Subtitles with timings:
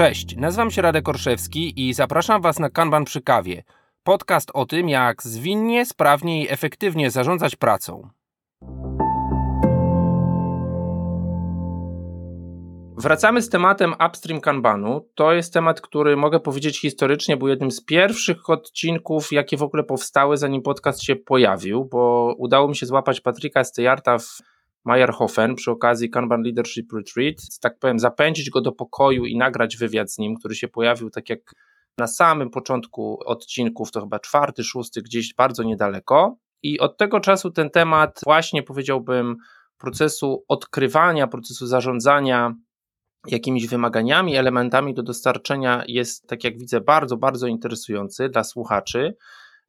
[0.00, 3.62] Cześć, nazywam się Radek Orszewski i zapraszam Was na Kanban przy kawie.
[4.02, 8.08] Podcast o tym, jak zwinnie, sprawnie i efektywnie zarządzać pracą.
[12.98, 15.08] Wracamy z tematem upstream Kanbanu.
[15.14, 19.84] To jest temat, który mogę powiedzieć historycznie był jednym z pierwszych odcinków, jakie w ogóle
[19.84, 24.38] powstały, zanim podcast się pojawił, bo udało mi się złapać Patryka Stejarta w
[24.84, 30.12] Meyerhofen przy okazji Kanban Leadership Retreat, tak powiem, zapędzić go do pokoju i nagrać wywiad
[30.12, 31.40] z nim, który się pojawił tak jak
[31.98, 36.36] na samym początku odcinków, to chyba czwarty, szósty, gdzieś bardzo niedaleko.
[36.62, 39.36] I od tego czasu ten temat, właśnie powiedziałbym,
[39.78, 42.54] procesu odkrywania, procesu zarządzania
[43.26, 49.16] jakimiś wymaganiami, elementami do dostarczenia jest, tak jak widzę, bardzo, bardzo interesujący dla słuchaczy.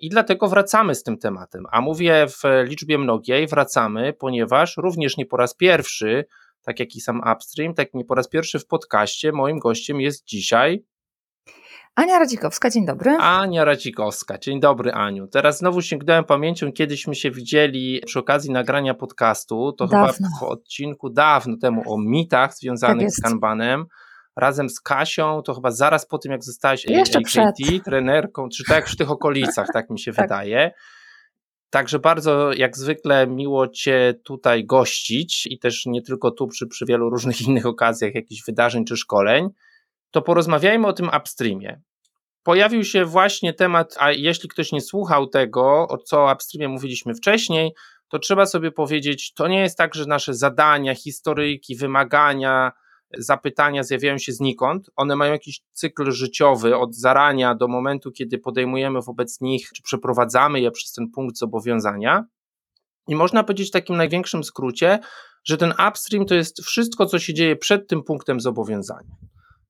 [0.01, 1.65] I dlatego wracamy z tym tematem.
[1.71, 6.25] A mówię w liczbie mnogiej, wracamy, ponieważ również nie po raz pierwszy,
[6.61, 10.25] tak jak i sam Upstream, tak nie po raz pierwszy w podcaście moim gościem jest
[10.25, 10.83] dzisiaj
[11.95, 13.11] Ania Radzikowska, dzień dobry.
[13.11, 15.27] Ania Radzikowska, dzień dobry Aniu.
[15.27, 20.13] Teraz znowu sięgnąłem pamięcią, kiedyśmy się widzieli przy okazji nagrania podcastu, to dawno.
[20.13, 23.85] chyba w odcinku dawno temu o mitach związanych tak z Kanbanem
[24.35, 28.89] razem z Kasią, to chyba zaraz po tym, jak zostałaś Jeszcze AKT, trenerką, czy tak
[28.89, 30.25] w tych okolicach, tak mi się tak.
[30.25, 30.71] wydaje.
[31.69, 36.85] Także bardzo jak zwykle miło Cię tutaj gościć i też nie tylko tu, przy, przy
[36.85, 39.49] wielu różnych innych okazjach, jakichś wydarzeń czy szkoleń.
[40.11, 41.81] To porozmawiajmy o tym upstreamie.
[42.43, 47.71] Pojawił się właśnie temat, a jeśli ktoś nie słuchał tego, o co upstreamie mówiliśmy wcześniej,
[48.09, 52.71] to trzeba sobie powiedzieć, to nie jest tak, że nasze zadania, historyjki, wymagania,
[53.17, 54.89] zapytania zjawiają się znikąd.
[54.95, 60.61] One mają jakiś cykl życiowy od zarania do momentu, kiedy podejmujemy wobec nich, czy przeprowadzamy
[60.61, 62.25] je przez ten punkt zobowiązania.
[63.07, 64.99] I można powiedzieć w takim największym skrócie,
[65.43, 69.15] że ten upstream to jest wszystko, co się dzieje przed tym punktem zobowiązania.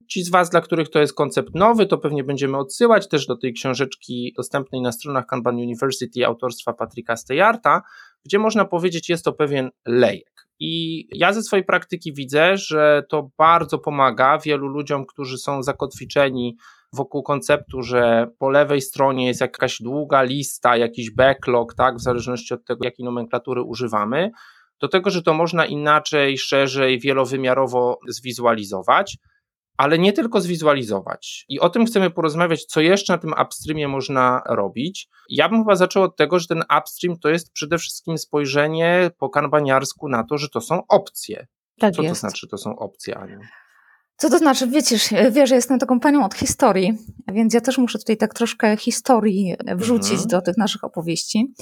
[0.09, 3.37] Ci z Was, dla których to jest koncept nowy, to pewnie będziemy odsyłać też do
[3.37, 7.81] tej książeczki dostępnej na stronach Kanban University autorstwa Patryka Stejarta,
[8.25, 10.47] gdzie można powiedzieć, jest to pewien lejek.
[10.63, 16.57] I ja ze swojej praktyki widzę, że to bardzo pomaga wielu ludziom, którzy są zakotwiczeni
[16.93, 22.53] wokół konceptu, że po lewej stronie jest jakaś długa lista, jakiś backlog, tak, w zależności
[22.53, 24.31] od tego, jakiej nomenklatury używamy,
[24.81, 29.17] do tego, że to można inaczej, szerzej, wielowymiarowo zwizualizować
[29.77, 31.45] ale nie tylko zwizualizować.
[31.49, 35.07] I o tym chcemy porozmawiać, co jeszcze na tym upstreamie można robić.
[35.29, 39.29] Ja bym chyba zaczął od tego, że ten upstream to jest przede wszystkim spojrzenie po
[39.29, 41.47] kanbaniarsku na to, że to są opcje.
[41.79, 42.15] Tak co jest.
[42.15, 43.39] to znaczy, to są opcje, Aniu?
[44.21, 44.67] Co to znaczy?
[44.67, 44.97] Wiecie,
[45.31, 49.55] wiesz, że jestem taką panią od historii, więc ja też muszę tutaj tak troszkę historii
[49.75, 50.27] wrzucić mhm.
[50.27, 51.53] do tych naszych opowieści.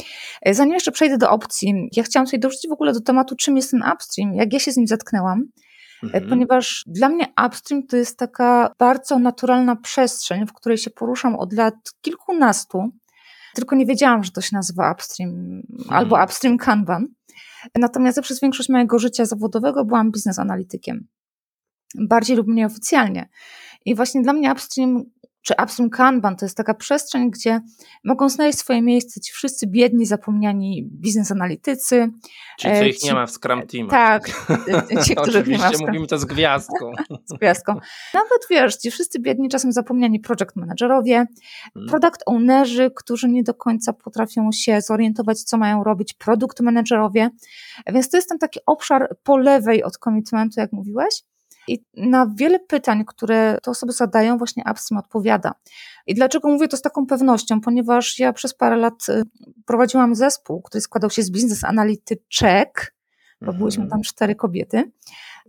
[0.46, 3.72] Zanim jeszcze przejdę do opcji, ja chciałam sobie dorzucić w ogóle do tematu, czym jest
[3.72, 5.44] ten upstream, jak ja się z nim zetknęłam.
[6.04, 6.30] Mhm.
[6.30, 11.54] Ponieważ dla mnie upstream to jest taka bardzo naturalna przestrzeń, w której się poruszam od
[11.54, 12.90] lat kilkunastu.
[13.56, 15.64] Tylko nie wiedziałam, że to się nazywa upstream mhm.
[15.90, 17.08] albo upstream Kanban.
[17.76, 21.08] Natomiast ja przez większość mojego życia zawodowego byłam biznes analitykiem.
[21.96, 23.30] Bardziej lub mniej oficjalnie.
[23.86, 25.04] I właśnie dla mnie upstream
[25.42, 27.60] czy Upstream Kanban to jest taka przestrzeń, gdzie
[28.04, 32.12] mogą znaleźć swoje miejsce ci wszyscy biedni, zapomniani biznes analitycy.
[32.60, 33.92] Ci, co ich ci, nie ma w Scrum Teamach.
[33.92, 34.30] Tak,
[35.06, 36.92] ci, których nie ma w mówimy to z gwiazdką.
[37.30, 37.74] z gwiazdką.
[38.14, 41.26] Nawet wiesz, ci wszyscy biedni, czasem zapomniani project managerowie,
[41.74, 41.90] hmm.
[41.90, 47.30] product ownerzy, którzy nie do końca potrafią się zorientować, co mają robić, produkt managerowie.
[47.88, 51.24] Więc to jest ten taki obszar po lewej od commitmentu, jak mówiłeś.
[51.68, 55.54] I na wiele pytań, które te osoby zadają, właśnie Upstream odpowiada.
[56.08, 57.62] I dlaczego mówię to z taką pewnością?
[57.62, 59.24] Ponieważ ja przez parę lat y,
[59.66, 62.96] prowadziłam zespół, który składał się z biznes analityczek,
[63.42, 63.60] bo mhm.
[63.60, 64.92] byliśmy tam cztery kobiety.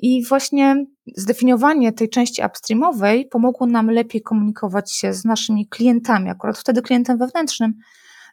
[0.03, 6.59] I właśnie zdefiniowanie tej części upstreamowej pomogło nam lepiej komunikować się z naszymi klientami, akurat
[6.59, 7.75] wtedy klientem wewnętrznym,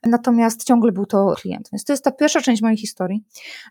[0.04, 1.70] natomiast ciągle był to klient.
[1.72, 3.24] Więc to jest ta pierwsza część mojej historii.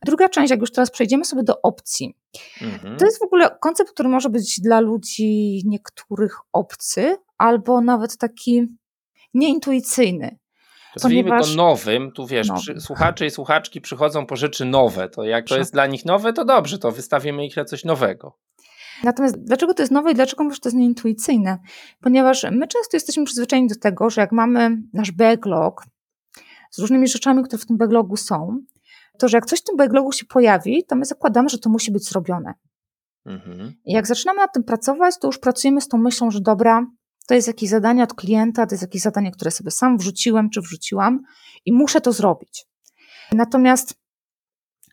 [0.04, 2.16] Druga część, jak już teraz przejdziemy sobie do opcji.
[2.62, 2.96] Mhm.
[2.96, 8.66] To jest w ogóle koncept, który może być dla ludzi niektórych obcy, albo nawet taki
[9.34, 10.38] nieintuicyjny.
[10.96, 11.50] Nazwijmy ponieważ...
[11.50, 15.58] to nowym, tu wiesz, przy, słuchacze i słuchaczki przychodzą po rzeczy nowe, to jak to
[15.58, 18.38] jest dla nich nowe, to dobrze, to wystawimy ich na coś nowego.
[19.04, 21.58] Natomiast dlaczego to jest nowe i dlaczego może to jest nieintuicyjne?
[22.00, 25.84] Ponieważ my często jesteśmy przyzwyczajeni do tego, że jak mamy nasz backlog,
[26.76, 28.60] z różnymi rzeczami, które w tym backlogu są,
[29.18, 31.92] to że jak coś w tym backlogu się pojawi, to my zakładamy, że to musi
[31.92, 32.54] być zrobione.
[33.26, 33.72] Mhm.
[33.84, 36.86] I jak zaczynamy nad tym pracować, to już pracujemy z tą myślą, że dobra,
[37.26, 40.60] to jest jakieś zadanie od klienta, to jest jakieś zadanie, które sobie sam wrzuciłem czy
[40.60, 41.22] wrzuciłam
[41.64, 42.66] i muszę to zrobić.
[43.32, 43.94] Natomiast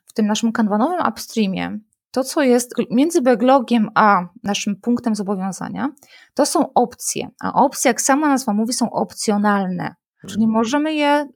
[0.05, 1.79] w tym naszym kanwanowym upstreamie
[2.11, 5.89] to, co jest między backlogiem a naszym punktem zobowiązania,
[6.33, 7.29] to są opcje.
[7.41, 9.95] A opcje, jak sama nazwa mówi, są opcjonalne.
[10.21, 10.51] Czyli mhm.
[10.51, 11.27] możemy je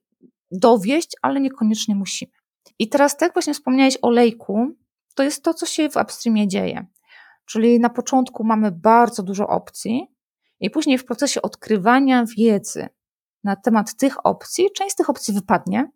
[0.51, 2.31] dowieść, ale niekoniecznie musimy.
[2.79, 4.67] I teraz, tak właśnie wspomniałeś o lejku,
[5.15, 6.85] to jest to, co się w upstreamie dzieje.
[7.45, 10.07] Czyli na początku mamy bardzo dużo opcji,
[10.59, 12.87] i później w procesie odkrywania wiedzy
[13.43, 15.91] na temat tych opcji, część z tych opcji wypadnie,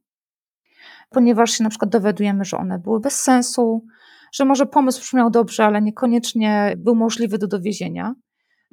[1.10, 3.86] ponieważ się na przykład dowiadujemy, że one były bez sensu,
[4.34, 8.16] że może pomysł brzmiał dobrze, ale niekoniecznie był możliwy do dowiezienia,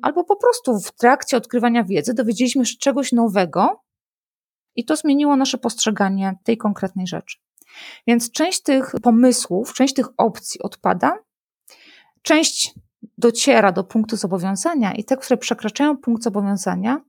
[0.02, 3.82] albo po prostu w trakcie odkrywania wiedzy dowiedzieliśmy się czegoś nowego
[4.78, 7.38] i to zmieniło nasze postrzeganie tej konkretnej rzeczy.
[8.06, 11.18] Więc część tych pomysłów, część tych opcji odpada,
[12.22, 12.74] część
[13.18, 17.00] dociera do punktu zobowiązania i te, które przekraczają punkt zobowiązania,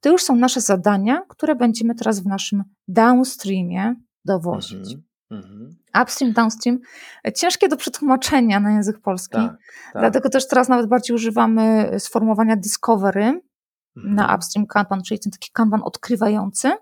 [0.00, 3.94] to już są nasze zadania, które będziemy teraz w naszym downstreamie
[4.24, 4.96] dowozić.
[5.30, 6.02] Mm -hmm.
[6.02, 6.78] Upstream, downstream,
[7.34, 9.56] ciężkie do przetłumaczenia na język polski, tak,
[9.92, 10.02] tak.
[10.02, 13.40] dlatego też teraz nawet bardziej używamy sformułowania discovery
[13.96, 16.72] na upstream kanban, czyli ten taki kanban odkrywający.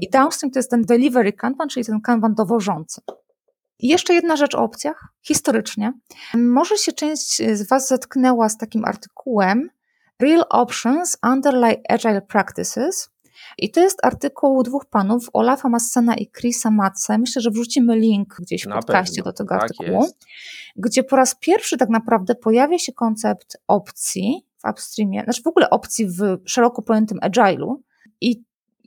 [0.00, 3.00] I downstream to jest ten delivery kanban, czyli ten kanban dowożący.
[3.78, 5.04] I jeszcze jedna rzecz o opcjach.
[5.22, 5.92] Historycznie.
[6.34, 9.70] Może się część z Was zetknęła z takim artykułem
[10.22, 13.10] Real Options Underlie Agile Practices.
[13.58, 17.18] I to jest artykuł dwóch panów, Olafa Massena i Chrisa Matze.
[17.18, 20.16] Myślę, że wrzucimy link gdzieś w Na podcaście do tego tak artykułu, jest.
[20.76, 25.70] gdzie po raz pierwszy tak naprawdę pojawia się koncept opcji w upstreamie, znaczy w ogóle
[25.70, 27.74] opcji w szeroko pojętym agile'u.
[28.20, 28.42] I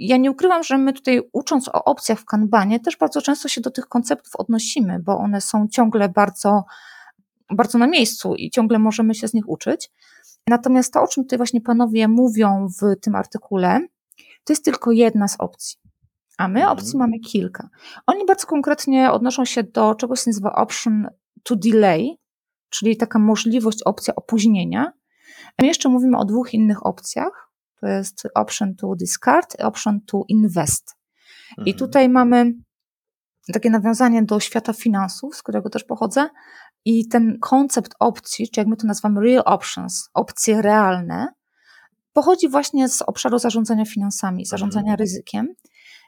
[0.08, 3.62] ja nie ukrywam, że my tutaj ucząc o opcjach w Kanbanie też bardzo często się
[3.62, 6.64] do tych konceptów odnosimy, bo one są ciągle bardzo,
[7.50, 9.92] bardzo na miejscu i ciągle możemy się z nich uczyć.
[10.48, 13.80] Natomiast to, o czym tutaj właśnie panowie mówią w tym artykule,
[14.44, 15.78] to jest tylko jedna z opcji.
[16.38, 16.78] A my mhm.
[16.78, 17.70] opcji mamy kilka.
[18.08, 21.08] Oni bardzo konkretnie odnoszą się do czegoś, co nazywa option
[21.44, 22.18] to delay,
[22.70, 24.92] czyli taka możliwość, opcja opóźnienia.
[25.62, 27.51] My jeszcze mówimy o dwóch innych opcjach.
[27.82, 30.96] To jest option to discard option to invest.
[31.50, 31.68] Mhm.
[31.68, 32.54] I tutaj mamy
[33.54, 36.30] takie nawiązanie do świata finansów, z którego też pochodzę.
[36.86, 41.28] I ten koncept opcji, czy jak my to nazywamy real options, opcje realne,
[42.14, 45.00] pochodzi właśnie z obszaru zarządzania finansami, zarządzania mhm.
[45.00, 45.48] ryzykiem.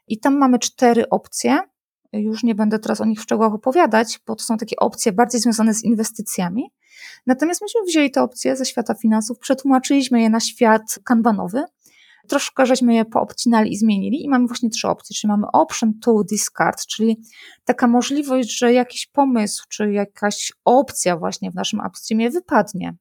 [0.07, 1.59] I tam mamy cztery opcje.
[2.13, 5.41] Już nie będę teraz o nich w szczegółach opowiadać, bo to są takie opcje bardziej
[5.41, 6.63] związane z inwestycjami.
[7.25, 11.63] Natomiast myśmy wzięli te opcje ze świata finansów, przetłumaczyliśmy je na świat kanbanowy,
[12.27, 16.23] troszkę żeśmy je poobcinali i zmienili i mamy właśnie trzy opcje, czyli mamy option to
[16.23, 17.21] discard, czyli
[17.65, 22.95] taka możliwość, że jakiś pomysł czy jakaś opcja właśnie w naszym upstreamie wypadnie.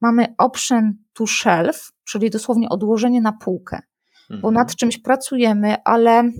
[0.00, 3.80] Mamy option to shelf, czyli dosłownie odłożenie na półkę,
[4.22, 4.40] mhm.
[4.40, 6.30] bo nad czymś pracujemy, ale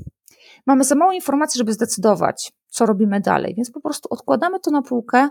[0.67, 4.83] mamy za mało informacji, żeby zdecydować, co robimy dalej, więc po prostu odkładamy to na
[4.83, 5.29] półkę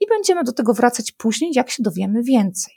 [0.00, 2.74] i będziemy do tego wracać później, jak się dowiemy więcej.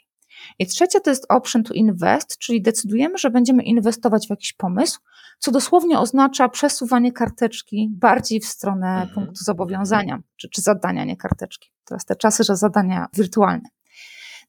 [0.58, 5.00] I trzecia to jest option to invest, czyli decydujemy, że będziemy inwestować w jakiś pomysł,
[5.38, 9.14] co dosłownie oznacza przesuwanie karteczki bardziej w stronę mm -hmm.
[9.14, 11.70] punktu zobowiązania, czy, czy zadania, nie karteczki.
[11.84, 13.68] Teraz te czasy, że zadania wirtualne.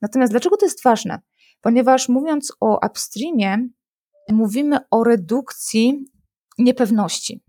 [0.01, 1.19] Natomiast dlaczego to jest ważne?
[1.61, 3.67] Ponieważ mówiąc o upstreamie,
[4.31, 6.05] mówimy o redukcji
[6.57, 7.43] niepewności.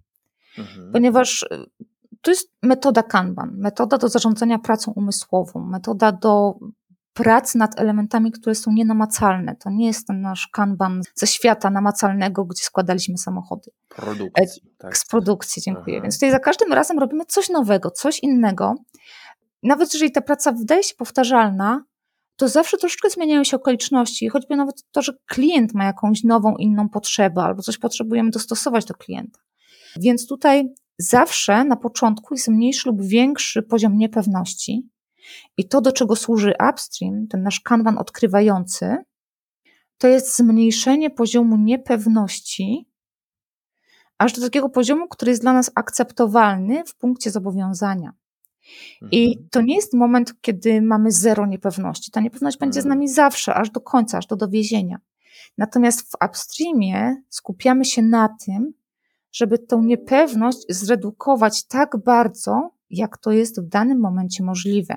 [0.58, 0.92] Mhm.
[0.92, 1.66] Ponieważ y,
[2.26, 6.54] to jest metoda Kanban, metoda do zarządzania pracą umysłową, metoda do
[7.12, 9.56] pracy nad elementami, które są nienamacalne.
[9.56, 13.70] To nie jest ten nasz kanban ze świata namacalnego, gdzie składaliśmy samochody.
[13.88, 14.62] Produkcji.
[14.66, 14.96] E, tak.
[14.96, 15.96] Z produkcji, dziękuję.
[15.96, 16.02] Aha.
[16.02, 18.74] Więc tutaj za każdym razem robimy coś nowego, coś innego.
[19.62, 21.84] Nawet jeżeli ta praca wydaje się powtarzalna,
[22.36, 26.88] to zawsze troszeczkę zmieniają się okoliczności, choćby nawet to, że klient ma jakąś nową, inną
[26.88, 29.40] potrzebę, albo coś potrzebujemy dostosować do klienta.
[29.96, 34.88] Więc tutaj zawsze na początku jest mniejszy lub większy poziom niepewności.
[35.56, 38.96] I to, do czego służy upstream, ten nasz kanban odkrywający,
[39.98, 42.88] to jest zmniejszenie poziomu niepewności
[44.18, 48.12] aż do takiego poziomu, który jest dla nas akceptowalny w punkcie zobowiązania.
[49.10, 49.48] I mhm.
[49.50, 52.10] to nie jest moment, kiedy mamy zero niepewności.
[52.10, 52.98] Ta niepewność będzie z mhm.
[52.98, 54.98] nami zawsze, aż do końca, aż do dowiezienia.
[55.58, 58.72] Natomiast w upstreamie skupiamy się na tym,
[59.32, 64.96] żeby tą niepewność zredukować tak bardzo, jak to jest w danym momencie możliwe.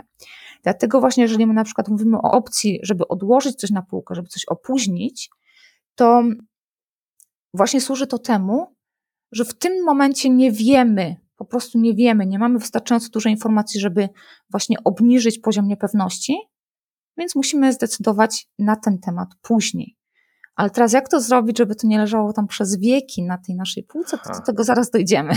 [0.63, 4.27] Dlatego właśnie, jeżeli my na przykład mówimy o opcji, żeby odłożyć coś na półkę, żeby
[4.27, 5.29] coś opóźnić,
[5.95, 6.23] to
[7.53, 8.75] właśnie służy to temu,
[9.31, 13.79] że w tym momencie nie wiemy, po prostu nie wiemy, nie mamy wystarczająco dużo informacji,
[13.79, 14.09] żeby
[14.51, 16.37] właśnie obniżyć poziom niepewności,
[17.17, 19.98] więc musimy zdecydować na ten temat później.
[20.59, 23.83] Ale teraz jak to zrobić, żeby to nie leżało tam przez wieki na tej naszej
[23.83, 25.33] półce, to do tego zaraz dojdziemy.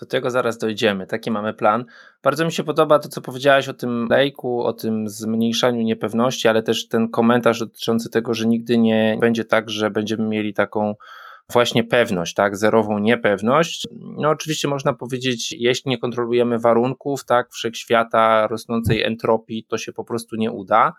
[0.00, 1.06] Do tego zaraz dojdziemy.
[1.06, 1.84] Taki mamy plan.
[2.22, 6.62] Bardzo mi się podoba to, co powiedziałaś o tym lejku, o tym zmniejszaniu niepewności, ale
[6.62, 10.94] też ten komentarz dotyczący tego, że nigdy nie będzie tak, że będziemy mieli taką
[11.52, 13.86] właśnie pewność, tak, zerową niepewność.
[13.92, 20.04] No oczywiście można powiedzieć, jeśli nie kontrolujemy warunków, tak, wszechświata, rosnącej entropii, to się po
[20.04, 20.92] prostu nie uda.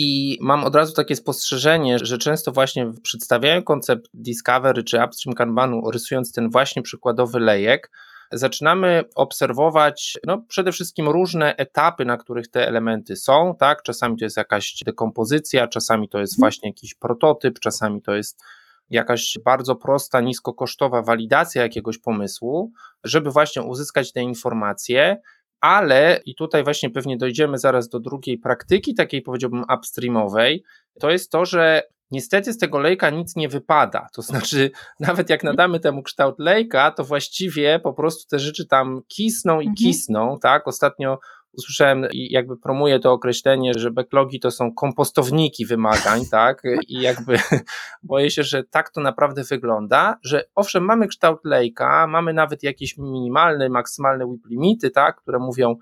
[0.00, 5.90] I mam od razu takie spostrzeżenie, że często właśnie przedstawiają koncept Discovery czy Upstream Kanbanu,
[5.90, 7.90] rysując ten właśnie przykładowy lejek,
[8.32, 13.82] zaczynamy obserwować no, przede wszystkim różne etapy, na których te elementy są, tak?
[13.82, 16.40] Czasami to jest jakaś dekompozycja, czasami to jest mhm.
[16.40, 18.42] właśnie jakiś prototyp, czasami to jest
[18.90, 22.72] jakaś bardzo prosta, niskokosztowa walidacja jakiegoś pomysłu,
[23.04, 25.16] żeby właśnie uzyskać te informacje,
[25.60, 30.64] ale i tutaj właśnie pewnie dojdziemy zaraz do drugiej praktyki, takiej powiedziałbym upstreamowej,
[31.00, 34.06] to jest to, że niestety z tego lejka nic nie wypada.
[34.14, 39.00] To znaczy, nawet jak nadamy temu kształt lejka, to właściwie po prostu te rzeczy tam
[39.08, 39.74] kisną i mhm.
[39.74, 40.68] kisną, tak?
[40.68, 41.18] Ostatnio
[41.52, 46.62] usłyszałem i jakby promuję to określenie, że backlogi to są kompostowniki wymagań, tak?
[46.88, 47.38] I jakby
[48.02, 52.98] boję się, że tak to naprawdę wygląda, że owszem, mamy kształt lejka, mamy nawet jakieś
[52.98, 55.16] minimalne, maksymalne WIP limity, tak?
[55.16, 55.76] Które mówią,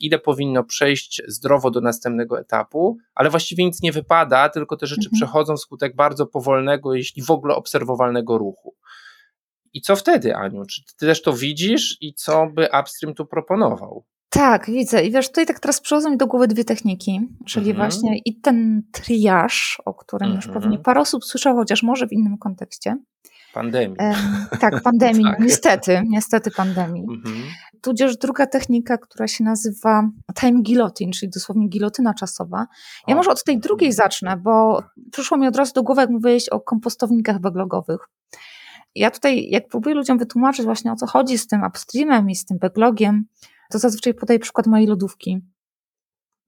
[0.00, 5.08] ile powinno przejść zdrowo do następnego etapu, ale właściwie nic nie wypada, tylko te rzeczy
[5.08, 5.12] mhm.
[5.14, 8.74] przechodzą wskutek bardzo powolnego, jeśli w ogóle obserwowalnego ruchu.
[9.72, 10.64] I co wtedy, Aniu?
[10.64, 14.04] Czy ty też to widzisz i co by Upstream tu proponował?
[14.30, 15.04] Tak, widzę.
[15.04, 17.90] I wiesz, tutaj tak teraz przychodzą mi do głowy dwie techniki, czyli mhm.
[17.90, 20.36] właśnie i ten triaż, o którym mhm.
[20.36, 22.96] już pewnie parę osób słyszało, chociaż może w innym kontekście.
[23.54, 23.96] Pandemii.
[24.60, 25.40] tak, pandemii, tak.
[25.40, 27.04] niestety, niestety pandemii.
[27.10, 27.36] Mhm.
[27.82, 32.66] Tudzież druga technika, która się nazywa time guillotine, czyli dosłownie gilotyna czasowa.
[33.06, 33.16] Ja o.
[33.16, 34.82] może od tej drugiej zacznę, bo
[35.12, 38.00] przyszło mi od razu do głowy, jak mówiłeś o kompostownikach backlogowych.
[38.94, 42.44] Ja tutaj, jak próbuję ludziom wytłumaczyć właśnie o co chodzi z tym upstreamem i z
[42.44, 43.24] tym backlogiem,
[43.68, 45.40] to zazwyczaj podaję przykład mojej lodówki.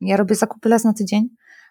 [0.01, 1.29] Ja robię zakupy raz na tydzień,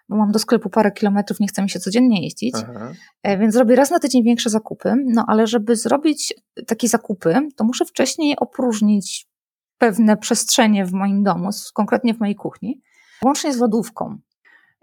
[0.08, 2.92] bo mam do sklepu parę kilometrów, nie chce mi się codziennie jeździć, Aha.
[3.22, 4.94] E, więc robię raz na tydzień większe zakupy.
[5.06, 6.34] No ale żeby zrobić
[6.66, 9.30] takie zakupy, to muszę wcześniej opróżnić
[9.78, 12.80] pewne przestrzenie w moim domu, konkretnie w mojej kuchni,
[13.24, 14.18] łącznie z lodówką.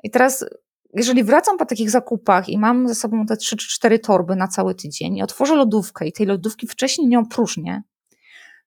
[0.03, 0.45] I teraz,
[0.93, 4.47] jeżeli wracam po takich zakupach i mam ze sobą te 3 czy 4 torby na
[4.47, 7.83] cały tydzień i otworzę lodówkę i tej lodówki wcześniej nie opróżnię,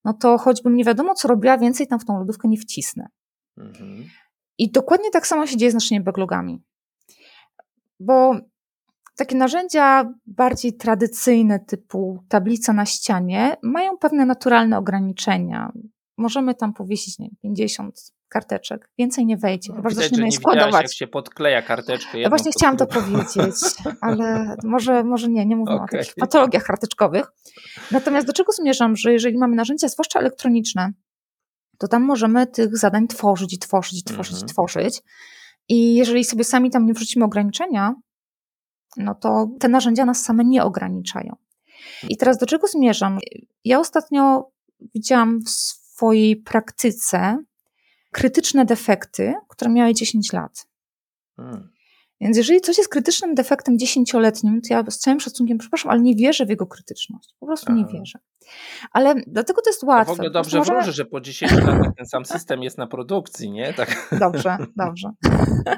[0.05, 3.09] no to choćbym nie wiadomo, co robiła, więcej tam w tą lodówkę nie wcisnę.
[3.59, 4.05] Mhm.
[4.59, 6.63] I dokładnie tak samo się dzieje z naszymi backlogami.
[8.01, 8.37] Bo
[9.17, 15.73] takie narzędzia bardziej tradycyjne, typu tablica na ścianie, mają pewne naturalne ograniczenia.
[16.19, 18.91] Możemy tam powiesić nie, 50 karteczek.
[18.99, 20.83] Więcej nie wejdzie, no, chyba że zaczniemy je składować.
[20.83, 22.21] jak się podkleja karteczkę.
[22.21, 23.55] Ja właśnie chciałam to powiedzieć,
[24.01, 26.01] ale może, może nie, nie mówimy okay.
[26.01, 27.27] o takich patologiach karteczkowych.
[27.91, 30.93] Natomiast do czego zmierzam, że jeżeli mamy narzędzia, zwłaszcza elektroniczne,
[31.79, 34.49] to tam możemy tych zadań tworzyć i tworzyć i tworzyć i mhm.
[34.49, 35.03] tworzyć.
[35.69, 37.95] I jeżeli sobie sami tam nie wrzucimy ograniczenia,
[38.97, 41.37] no to te narzędzia nas same nie ograniczają.
[42.09, 43.19] I teraz do czego zmierzam?
[43.65, 44.51] Ja ostatnio
[44.95, 47.39] widziałam w swojej praktyce
[48.11, 50.67] krytyczne defekty, które miały 10 lat.
[51.37, 51.71] Hmm.
[52.21, 56.17] Więc jeżeli coś jest krytycznym defektem dziesięcioletnim, to ja z całym szacunkiem, przepraszam, ale nie
[56.17, 57.35] wierzę w jego krytyczność.
[57.41, 58.19] Po prostu nie wierzę.
[58.93, 60.07] Ale dlatego to jest łatwe.
[60.07, 60.79] To w ogóle dobrze możemy...
[60.79, 63.75] wróży, że po 10 latach ten sam system jest na produkcji, nie?
[63.75, 64.09] Tak.
[64.21, 65.11] Dobrze, dobrze.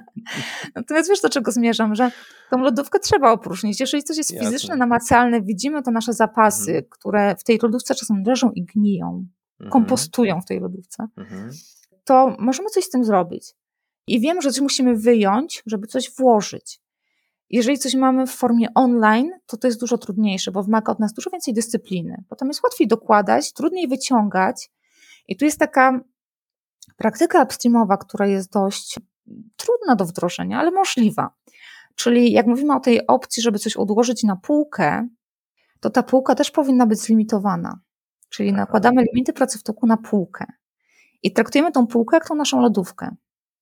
[0.74, 2.10] Natomiast wiesz, do czego zmierzam, że
[2.50, 3.80] tą lodówkę trzeba opróżnić.
[3.80, 4.46] Jeżeli coś jest Jasne.
[4.46, 6.84] fizyczne, namacalne, widzimy to nasze zapasy, mhm.
[6.90, 9.26] które w tej lodówce czasem leżą i gniją,
[9.60, 9.70] mhm.
[9.70, 11.06] kompostują w tej lodówce.
[11.16, 11.50] Mhm
[12.04, 13.54] to możemy coś z tym zrobić.
[14.06, 16.80] I wiem, że coś musimy wyjąć, żeby coś włożyć.
[17.50, 21.12] Jeżeli coś mamy w formie online, to to jest dużo trudniejsze, bo wymaga od nas
[21.12, 22.25] dużo więcej dyscypliny.
[22.28, 24.71] Potem jest łatwiej dokładać, trudniej wyciągać.
[25.28, 26.00] I tu jest taka
[26.97, 28.99] praktyka upstreamowa, która jest dość
[29.56, 31.30] trudna do wdrożenia, ale możliwa.
[31.94, 35.09] Czyli jak mówimy o tej opcji, żeby coś odłożyć na półkę,
[35.80, 37.80] to ta półka też powinna być zlimitowana.
[38.28, 40.47] Czyli nakładamy limity pracy w toku na półkę.
[41.22, 43.16] I traktujemy tą półkę jak tą naszą lodówkę.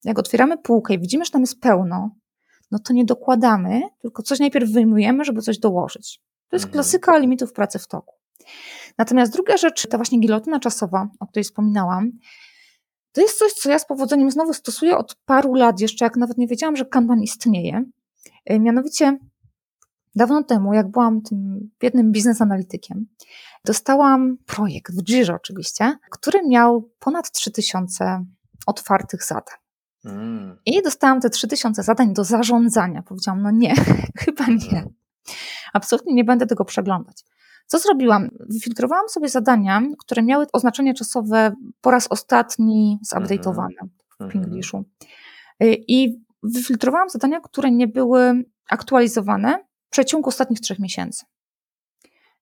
[0.05, 2.11] Jak otwieramy półkę i widzimy, że tam jest pełno,
[2.71, 6.21] no to nie dokładamy, tylko coś najpierw wyjmujemy, żeby coś dołożyć.
[6.49, 6.73] To jest mhm.
[6.73, 8.15] klasyka limitów pracy w toku.
[8.99, 12.11] Natomiast druga rzecz, ta właśnie gilotyna czasowa, o której wspominałam,
[13.13, 16.39] to jest coś, co ja z powodzeniem znowu stosuję od paru lat, jeszcze jak nawet
[16.39, 17.85] nie wiedziałam, że Kanban istnieje.
[18.45, 19.19] E, mianowicie
[20.15, 23.07] dawno temu, jak byłam tym biednym biznes analitykiem,
[23.65, 28.25] dostałam projekt w Jirze oczywiście, który miał ponad 3000
[28.67, 29.57] otwartych zadań.
[30.05, 30.57] Mm.
[30.67, 33.03] I dostałam te 3000 zadań do zarządzania.
[33.03, 33.75] Powiedziałam, no nie,
[34.25, 34.85] chyba nie.
[35.73, 37.25] Absolutnie nie będę tego przeglądać.
[37.67, 38.29] Co zrobiłam?
[38.41, 43.89] Wyfiltrowałam sobie zadania, które miały oznaczenie czasowe po raz ostatni zupdate'owane
[44.19, 44.31] w mhm.
[44.31, 44.85] Pingliszu.
[45.63, 51.25] Y, I wyfiltrowałam zadania, które nie były aktualizowane przeciągu ostatnich trzech miesięcy.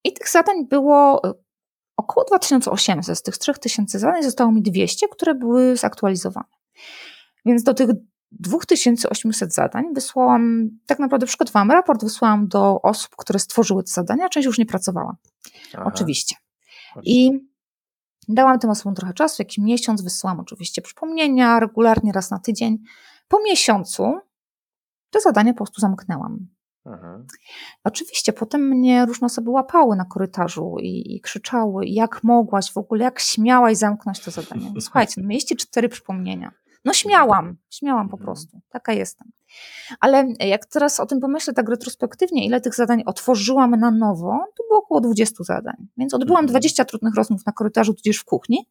[0.05, 1.33] I tych zadań było y,
[1.97, 3.19] około 2800.
[3.19, 6.49] Z tych 3000 zadań zostało mi 200, które były zaktualizowane.
[7.47, 7.91] Więc do tych
[8.33, 14.47] 2800 zadań wysłałam, tak naprawdę przygotowałam raport, wysłałam do osób, które stworzyły te zadania, część
[14.47, 15.17] już nie pracowała.
[15.75, 15.85] Aha.
[15.87, 16.37] Oczywiście.
[17.03, 17.31] I
[18.29, 22.79] dałam tym osobom trochę czasu, jakiś miesiąc, wysyłam oczywiście przypomnienia regularnie raz na tydzień.
[23.29, 24.19] Po miesiącu
[25.11, 26.47] te zadanie po prostu zamknęłam.
[26.93, 27.25] Aha.
[27.85, 33.05] Oczywiście potem mnie różne osoby łapały na korytarzu i, i, krzyczały, jak mogłaś w ogóle,
[33.05, 34.73] jak śmiałaś zamknąć to zadanie.
[34.81, 36.53] Słuchajcie, no mieliście cztery przypomnienia.
[36.85, 38.25] No śmiałam, śmiałam po mhm.
[38.27, 39.33] prostu, taka jestem.
[40.01, 44.65] Ale jak teraz o tym pomyślę tak retrospektywnie, ile tych zadań otworzyłam na nowo, to
[44.69, 45.77] było około 20 zadań.
[45.97, 46.89] Więc odbyłam 20 mhm.
[46.89, 48.69] trudnych rozmów na korytarzu, tudzież w kuchni.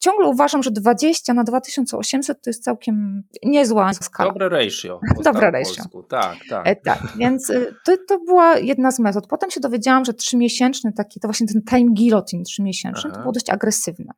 [0.00, 4.30] Ciągle uważam, że 20 na 2800 to jest całkiem niezła skala.
[4.32, 5.00] Dobre ratio.
[5.24, 5.82] Dobre ratio.
[6.08, 6.66] Tak, tak.
[6.66, 9.26] E, tak, więc y, to, to była jedna z metod.
[9.26, 13.50] Potem się dowiedziałam, że trzymiesięczny taki, to właśnie ten time guillotine trzymiesięczny, to było dość
[13.50, 14.12] agresywne.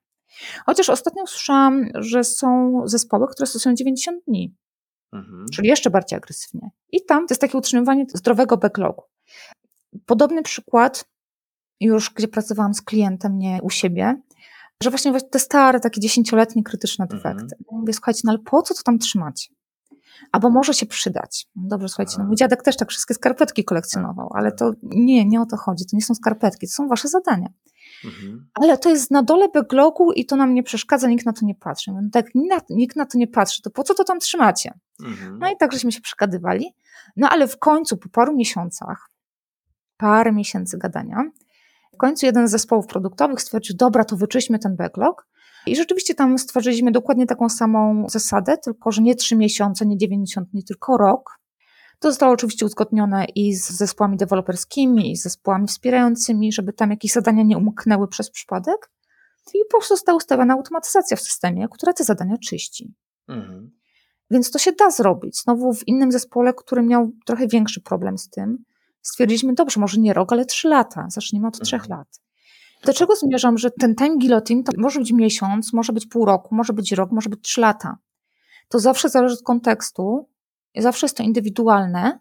[0.67, 4.55] Chociaż ostatnio słyszałam, że są zespoły, które stosują 90 dni,
[5.13, 5.47] mhm.
[5.53, 6.71] czyli jeszcze bardziej agresywnie.
[6.93, 9.03] I tam to jest takie utrzymywanie zdrowego backlogu.
[10.07, 11.05] Podobny przykład,
[11.81, 14.23] już gdzie pracowałam z klientem, nie u siebie,
[14.83, 17.43] że właśnie te stare, takie dziesięcioletnie krytyczne defekty.
[17.43, 17.63] Mhm.
[17.71, 19.49] Mówię, słuchajcie, no ale po co to tam trzymacie?
[20.33, 21.47] Albo może się przydać.
[21.57, 25.41] No dobrze, słuchajcie, no mój dziadek też tak wszystkie skarpetki kolekcjonował, ale to nie, nie
[25.41, 25.85] o to chodzi.
[25.87, 27.49] To nie są skarpetki, to są wasze zadania.
[28.05, 28.49] Mhm.
[28.55, 31.55] Ale to jest na dole backlogu i to nam nie przeszkadza, nikt na to nie
[31.55, 31.93] patrzy.
[31.93, 32.27] No tak,
[32.71, 34.79] nikt na to nie patrzy, to po co to tam trzymacie?
[35.05, 35.39] Mhm.
[35.39, 36.75] No i tak żeśmy się przeszkadywali.
[37.17, 39.11] No ale w końcu, po paru miesiącach,
[39.97, 41.31] parę miesięcy gadania,
[42.03, 45.29] końcu jeden z zespołów produktowych stwierdził, dobra, to wyczyśmy ten backlog.
[45.67, 50.49] I rzeczywiście tam stworzyliśmy dokładnie taką samą zasadę, tylko że nie trzy miesiące, nie 90
[50.49, 51.31] dni, tylko rok.
[51.99, 57.13] To zostało oczywiście uzgodnione i z zespołami deweloperskimi, i z zespołami wspierającymi, żeby tam jakieś
[57.13, 58.91] zadania nie umknęły przez przypadek.
[59.55, 62.95] I po prostu została ustawiona automatyzacja w systemie, która te zadania czyści.
[63.29, 63.71] Mhm.
[64.31, 65.41] Więc to się da zrobić.
[65.43, 68.65] Znowu w innym zespole, który miał trochę większy problem z tym,
[69.03, 71.07] stwierdziliśmy, dobrze, może nie rok, ale trzy lata.
[71.11, 71.65] Zaczniemy od mhm.
[71.65, 72.21] trzech lat.
[72.85, 76.55] Do czego zmierzam, że ten time guillotine to może być miesiąc, może być pół roku,
[76.55, 77.99] może być rok, może być trzy lata.
[78.69, 80.29] To zawsze zależy od kontekstu,
[80.77, 82.19] Zawsze jest to indywidualne,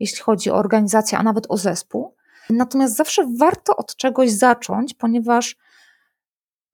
[0.00, 2.14] jeśli chodzi o organizację, a nawet o zespół.
[2.50, 5.56] Natomiast zawsze warto od czegoś zacząć, ponieważ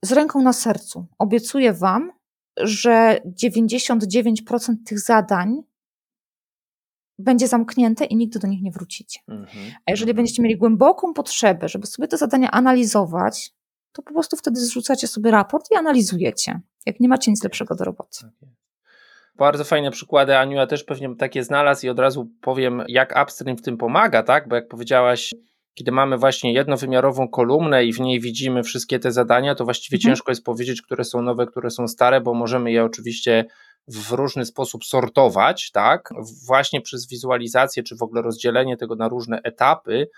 [0.03, 2.13] z ręką na sercu obiecuję Wam,
[2.57, 5.63] że 99% tych zadań
[7.19, 9.21] będzie zamknięte i nigdy do nich nie wrócicie.
[9.29, 9.73] Mhm.
[9.87, 13.53] A jeżeli będziecie mieli głęboką potrzebę, żeby sobie te zadania analizować,
[13.93, 17.85] to po prostu wtedy zrzucacie sobie raport i analizujecie, jak nie macie nic lepszego do
[17.85, 18.19] roboty.
[18.19, 18.55] Okay.
[19.37, 23.57] Bardzo fajne przykłady, Aniu, ja też pewnie takie znalazł i od razu powiem, jak upstream
[23.57, 24.49] w tym pomaga, tak?
[24.49, 25.35] Bo jak powiedziałaś,
[25.75, 30.15] kiedy mamy właśnie jednowymiarową kolumnę i w niej widzimy wszystkie te zadania, to właściwie mhm.
[30.15, 33.45] ciężko jest powiedzieć, które są nowe, które są stare, bo możemy je oczywiście
[33.89, 36.11] w różny sposób sortować, tak?
[36.47, 40.09] Właśnie przez wizualizację, czy w ogóle rozdzielenie tego na różne etapy,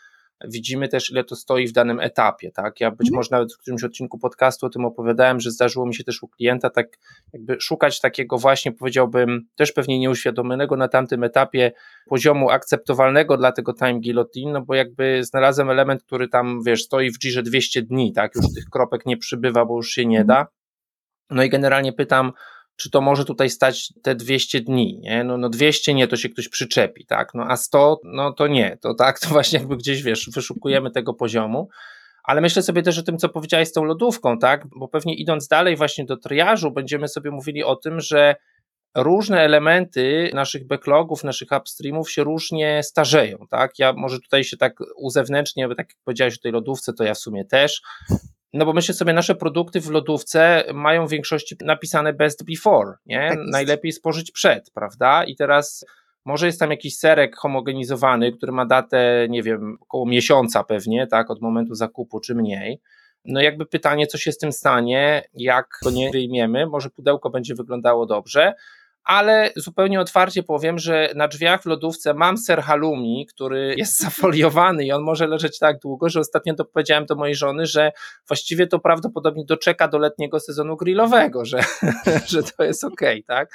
[0.45, 2.81] widzimy też, ile to stoi w danym etapie, tak?
[2.81, 3.17] Ja być mhm.
[3.17, 6.29] może nawet w którymś odcinku podcastu o tym opowiadałem, że zdarzyło mi się też u
[6.29, 6.87] klienta tak
[7.33, 11.73] jakby szukać takiego właśnie, powiedziałbym, też pewnie nieuświadomionego na tamtym etapie
[12.07, 17.11] poziomu akceptowalnego dla tego time guillotine, no bo jakby znalazłem element, który tam, wiesz, stoi
[17.11, 18.35] w Jirze 200 dni, tak?
[18.35, 20.27] Już tych kropek nie przybywa, bo już się nie mhm.
[20.27, 20.47] da.
[21.31, 22.33] No i generalnie pytam,
[22.81, 25.25] czy to może tutaj stać te 200 dni, nie?
[25.25, 27.35] No, no 200 nie, to się ktoś przyczepi, tak?
[27.35, 31.15] No a 100, no to nie, to tak, to właśnie jakby gdzieś, wiesz, wyszukujemy tego
[31.15, 31.69] poziomu.
[32.25, 34.67] Ale myślę sobie też o tym, co powiedziałeś z tą lodówką, tak?
[34.77, 38.37] Bo pewnie idąc dalej właśnie do triażu, będziemy sobie mówili o tym, że
[38.97, 43.79] różne elementy naszych backlogów, naszych upstreamów się różnie starzeją, tak?
[43.79, 47.15] Ja może tutaj się tak uzewnętrznię, bo tak jak powiedziałeś o tej lodówce, to ja
[47.15, 47.83] w sumie też.
[48.53, 53.29] No bo myślę sobie, nasze produkty w lodówce mają w większości napisane best before, nie?
[53.29, 55.25] Tak Najlepiej spożyć przed, prawda?
[55.25, 55.85] I teraz
[56.25, 61.31] może jest tam jakiś serek homogenizowany, który ma datę, nie wiem, około miesiąca pewnie, tak,
[61.31, 62.81] od momentu zakupu czy mniej.
[63.25, 67.55] No jakby pytanie, co się z tym stanie, jak go nie wyjmiemy, może pudełko będzie
[67.55, 68.55] wyglądało dobrze,
[69.05, 74.85] ale zupełnie otwarcie powiem, że na drzwiach w lodówce mam ser halloumi, który jest zafoliowany
[74.85, 77.93] i on może leżeć tak długo, że ostatnio to powiedziałem do mojej żony, że
[78.29, 81.61] właściwie to prawdopodobnie doczeka do letniego sezonu grillowego, że,
[82.33, 83.51] że to jest ok, tak?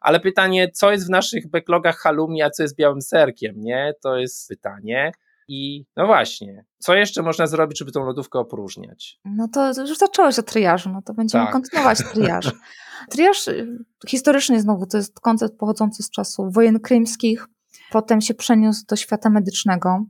[0.00, 3.94] Ale pytanie, co jest w naszych backlogach halloumi, a co jest białym serkiem, nie?
[4.02, 5.12] To jest pytanie.
[5.52, 9.20] I no właśnie, co jeszcze można zrobić, żeby tą lodówkę opróżniać?
[9.24, 11.52] No to już zacząłeś o triażu, no to będziemy tak.
[11.52, 12.52] kontynuować triaż.
[13.10, 17.46] Triaż y, historycznie znowu to jest koncept pochodzący z czasów wojen krymskich,
[17.92, 20.04] potem się przeniósł do świata medycznego,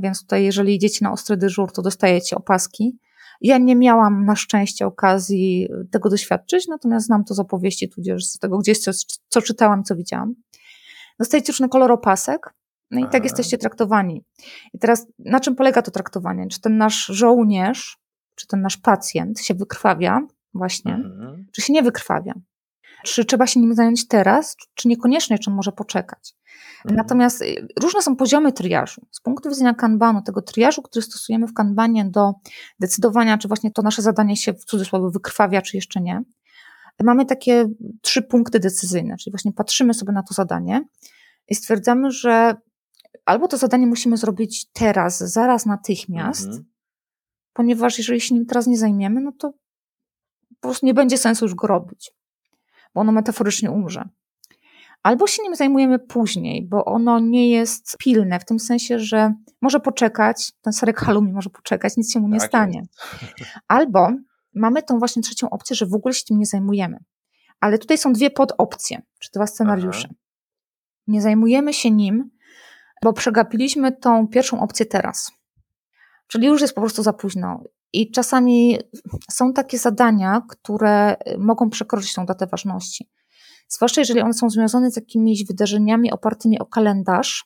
[0.00, 2.98] więc tutaj jeżeli idziecie na ostry dyżur, to dostajecie opaski.
[3.40, 8.38] Ja nie miałam na szczęście okazji tego doświadczyć, natomiast znam to z opowieści, tudzież z
[8.38, 8.90] tego gdzieś, co,
[9.28, 10.34] co czytałam, co widziałam.
[11.18, 12.55] Dostajecie różny kolor opasek,
[12.90, 13.24] no i tak Aha.
[13.24, 14.24] jesteście traktowani.
[14.74, 16.48] I teraz na czym polega to traktowanie?
[16.48, 17.98] Czy ten nasz żołnierz,
[18.34, 20.20] czy ten nasz pacjent się wykrwawia
[20.54, 21.46] właśnie, mhm.
[21.52, 22.34] czy się nie wykrwawia?
[23.04, 26.34] Czy trzeba się nim zająć teraz, czy niekoniecznie, czy może poczekać?
[26.76, 26.96] Mhm.
[26.96, 29.06] Natomiast y, różne są poziomy triażu.
[29.10, 32.32] Z punktu widzenia kanbanu, tego triażu, który stosujemy w kanbanie do
[32.80, 36.22] decydowania, czy właśnie to nasze zadanie się w cudzysłowie wykrwawia, czy jeszcze nie,
[37.04, 37.68] mamy takie
[38.02, 40.84] trzy punkty decyzyjne, czyli właśnie patrzymy sobie na to zadanie
[41.48, 42.54] i stwierdzamy, że
[43.26, 46.64] albo to zadanie musimy zrobić teraz, zaraz, natychmiast, mhm.
[47.52, 49.52] ponieważ jeżeli się nim teraz nie zajmiemy, no to
[50.48, 52.12] po prostu nie będzie sensu już go robić,
[52.94, 54.08] bo ono metaforycznie umrze.
[55.02, 59.80] Albo się nim zajmujemy później, bo ono nie jest pilne, w tym sensie, że może
[59.80, 62.78] poczekać, ten serek halumi może poczekać, nic się mu nie tak stanie.
[62.78, 63.50] Jest.
[63.68, 64.08] Albo
[64.54, 66.98] mamy tą właśnie trzecią opcję, że w ogóle się tym nie zajmujemy.
[67.60, 70.08] Ale tutaj są dwie podopcje, czy dwa scenariusze.
[70.10, 70.18] Aha.
[71.06, 72.30] Nie zajmujemy się nim,
[73.02, 75.32] bo przegapiliśmy tą pierwszą opcję teraz.
[76.26, 77.62] Czyli już jest po prostu za późno.
[77.92, 78.78] I czasami
[79.30, 83.08] są takie zadania, które mogą przekroczyć tą datę ważności.
[83.68, 87.44] Zwłaszcza jeżeli one są związane z jakimiś wydarzeniami opartymi o kalendarz,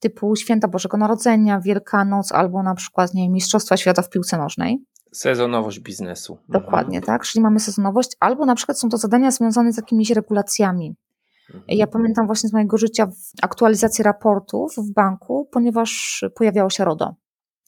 [0.00, 4.84] typu Święta Bożego Narodzenia, Wielkanoc albo na przykład nie Mistrzostwa Świata w piłce nożnej.
[5.12, 6.38] Sezonowość biznesu.
[6.48, 7.18] Dokładnie, mhm.
[7.18, 7.26] tak.
[7.26, 10.94] Czyli mamy sezonowość, albo na przykład są to zadania związane z jakimiś regulacjami.
[11.54, 11.64] Mhm.
[11.68, 13.08] Ja pamiętam właśnie z mojego życia
[13.42, 17.14] aktualizację raportów w banku, ponieważ pojawiało się RODO.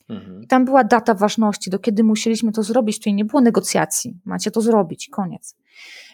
[0.08, 0.46] Mhm.
[0.46, 4.60] Tam była data ważności, do kiedy musieliśmy to zrobić, tutaj nie było negocjacji, macie to
[4.60, 5.56] zrobić, koniec.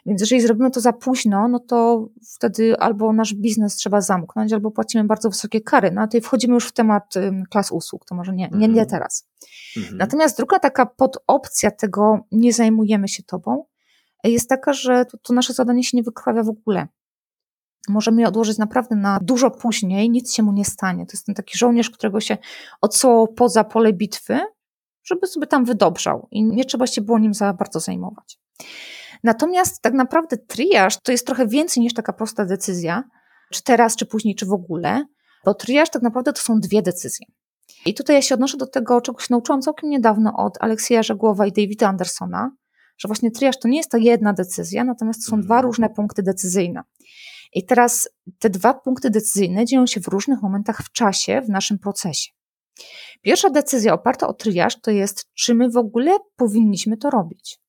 [0.07, 4.71] Więc jeżeli zrobimy to za późno, no to wtedy albo nasz biznes trzeba zamknąć, albo
[4.71, 5.91] płacimy bardzo wysokie kary.
[5.91, 7.15] No a tutaj wchodzimy już w temat
[7.51, 8.87] klas usług, to może nie, nie, nie mhm.
[8.87, 9.29] teraz.
[9.77, 9.97] Mhm.
[9.97, 13.65] Natomiast druga taka podopcja tego nie zajmujemy się tobą
[14.25, 16.89] jest taka, że to, to nasze zadanie się nie wykrwawia w ogóle
[17.89, 21.07] możemy je odłożyć naprawdę na dużo później, nic się mu nie stanie.
[21.07, 22.39] To jest ten taki żołnierz, którego się
[22.81, 24.41] odsyłało poza pole bitwy,
[25.05, 28.39] żeby sobie tam wydobrzał i nie trzeba się było nim za bardzo zajmować.
[29.25, 33.05] Natomiast tak naprawdę triaż to jest trochę więcej niż taka prosta decyzja,
[33.53, 35.05] czy teraz, czy później, czy w ogóle,
[35.45, 37.27] bo triaż tak naprawdę to są dwie decyzje.
[37.87, 41.47] I tutaj ja się odnoszę do tego, czego się nauczyłam całkiem niedawno od Aleksieja Żegłowa
[41.47, 42.51] i Davida Andersona,
[42.99, 45.67] że właśnie triaż to nie jest ta jedna decyzja, natomiast to są dwa mhm.
[45.67, 46.83] różne punkty decyzyjne.
[47.57, 51.79] I teraz te dwa punkty decyzyjne dzieją się w różnych momentach w czasie, w naszym
[51.79, 52.31] procesie.
[53.23, 57.61] Pierwsza decyzja oparta o triaż to jest, czy my w ogóle powinniśmy to robić.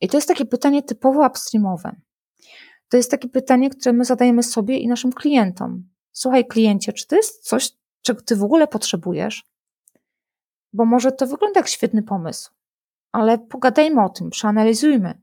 [0.00, 1.96] I to jest takie pytanie typowo upstreamowe.
[2.88, 5.88] To jest takie pytanie, które my zadajemy sobie i naszym klientom.
[6.12, 7.70] Słuchaj, kliencie, czy to jest coś,
[8.02, 9.44] czego ty w ogóle potrzebujesz?
[10.72, 12.50] Bo może to wygląda jak świetny pomysł,
[13.12, 15.20] ale pogadajmy o tym, przeanalizujmy.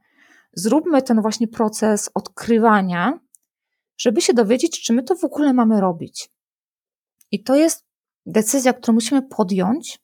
[0.54, 3.27] Zróbmy ten właśnie proces odkrywania
[3.98, 6.30] żeby się dowiedzieć, czy my to w ogóle mamy robić.
[7.32, 7.86] I to jest
[8.26, 10.00] decyzja, którą musimy podjąć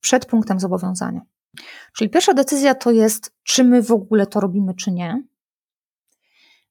[0.00, 1.20] przed punktem zobowiązania.
[1.96, 5.22] Czyli pierwsza decyzja to jest, czy my w ogóle to robimy, czy nie.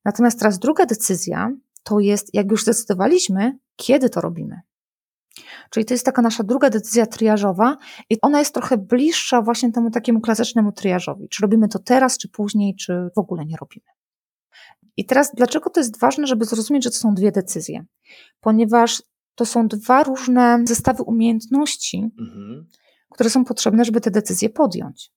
[0.06, 1.52] Natomiast teraz druga decyzja
[1.84, 4.62] to jest, jak już zdecydowaliśmy, kiedy to robimy.
[5.70, 7.78] Czyli to jest taka nasza druga decyzja triażowa
[8.10, 11.30] i ona jest trochę bliższa właśnie temu takiemu klasycznemu triażowi.
[11.30, 13.86] Czy robimy to teraz, czy później, czy w ogóle nie robimy.
[14.98, 17.86] I teraz, dlaczego to jest ważne, żeby zrozumieć, że to są dwie decyzje?
[18.42, 19.04] Ponieważ
[19.36, 22.68] to są dwa różne zestawy umiejętności, mhm.
[23.12, 25.12] które są potrzebne, żeby te decyzje podjąć.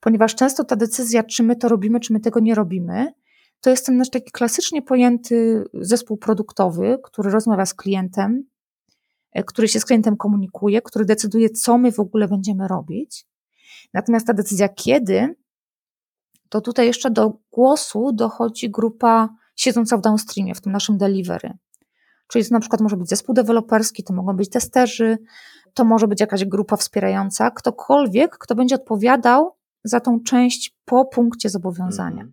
[0.00, 3.12] Ponieważ często ta decyzja, czy my to robimy, czy my tego nie robimy,
[3.60, 8.44] to jest ten nasz taki klasycznie pojęty zespół produktowy, który rozmawia z klientem,
[9.32, 13.26] e, który się z klientem komunikuje, który decyduje, co my w ogóle będziemy robić.
[13.94, 15.34] Natomiast ta decyzja, kiedy,
[16.52, 21.58] to tutaj jeszcze do głosu dochodzi grupa siedząca w downstreamie, w tym naszym delivery.
[22.28, 25.18] Czyli to na przykład może być zespół deweloperski, to mogą być testerzy,
[25.74, 31.48] to może być jakaś grupa wspierająca, ktokolwiek, kto będzie odpowiadał za tą część po punkcie
[31.48, 32.22] zobowiązania.
[32.22, 32.32] Mhm.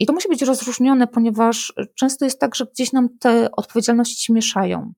[0.00, 4.32] I to musi być rozróżnione, ponieważ często jest tak, że gdzieś nam te odpowiedzialności się
[4.32, 4.92] mieszają.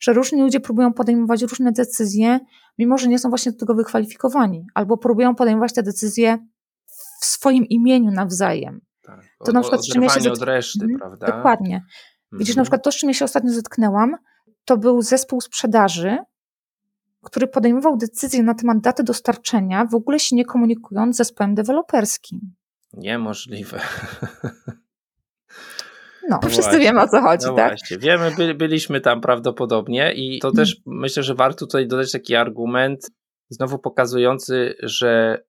[0.00, 2.40] Że różni ludzie próbują podejmować różne decyzje,
[2.78, 6.38] mimo że nie są właśnie do tego wykwalifikowani, albo próbują podejmować te decyzje
[7.22, 8.80] w swoim imieniu nawzajem.
[9.02, 11.26] Tak, to na przykład, czym ja się od reszty, mhm, prawda?
[11.26, 11.84] Dokładnie.
[12.32, 12.64] Widzisz, na mhm.
[12.64, 14.16] przykład to, z czym ja się ostatnio zetknęłam,
[14.64, 16.18] to był zespół sprzedaży,
[17.22, 22.40] który podejmował decyzje na temat daty dostarczenia, w ogóle się nie komunikując z zespołem deweloperskim.
[22.92, 23.80] Niemożliwe.
[26.28, 27.68] No, no wszyscy wiemy o co chodzi, no tak?
[27.70, 27.98] Właśnie.
[27.98, 31.00] Wiemy, by, byliśmy tam prawdopodobnie i to też hmm.
[31.00, 33.10] myślę, że warto tutaj dodać taki argument,
[33.48, 35.42] znowu pokazujący, że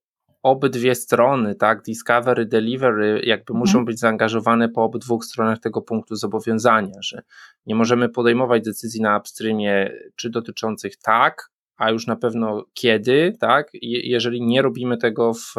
[0.44, 3.86] obydwie strony, tak, Discovery, Delivery, jakby muszą mhm.
[3.86, 7.22] być zaangażowane po obydwu stronach tego punktu zobowiązania, że
[7.66, 13.70] nie możemy podejmować decyzji na upstreamie, czy dotyczących tak, a już na pewno kiedy, tak,
[13.82, 15.56] jeżeli nie robimy tego w,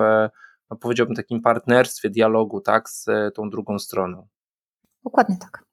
[0.70, 4.26] no powiedziałbym, takim partnerstwie, dialogu, tak, z tą drugą stroną.
[5.04, 5.64] Dokładnie tak.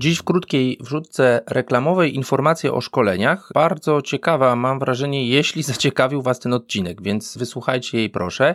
[0.00, 3.50] Dziś w krótkiej wrzutce reklamowej informacje o szkoleniach.
[3.54, 8.54] Bardzo ciekawa, mam wrażenie, jeśli zaciekawił Was ten odcinek, więc wysłuchajcie jej proszę.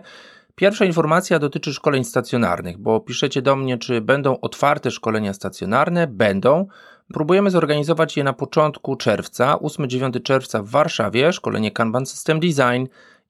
[0.56, 6.08] Pierwsza informacja dotyczy szkoleń stacjonarnych, bo piszecie do mnie, czy będą otwarte szkolenia stacjonarne.
[6.08, 6.68] Będą.
[7.14, 12.86] Próbujemy zorganizować je na początku czerwca, 8-9 czerwca w Warszawie, szkolenie Kanban System Design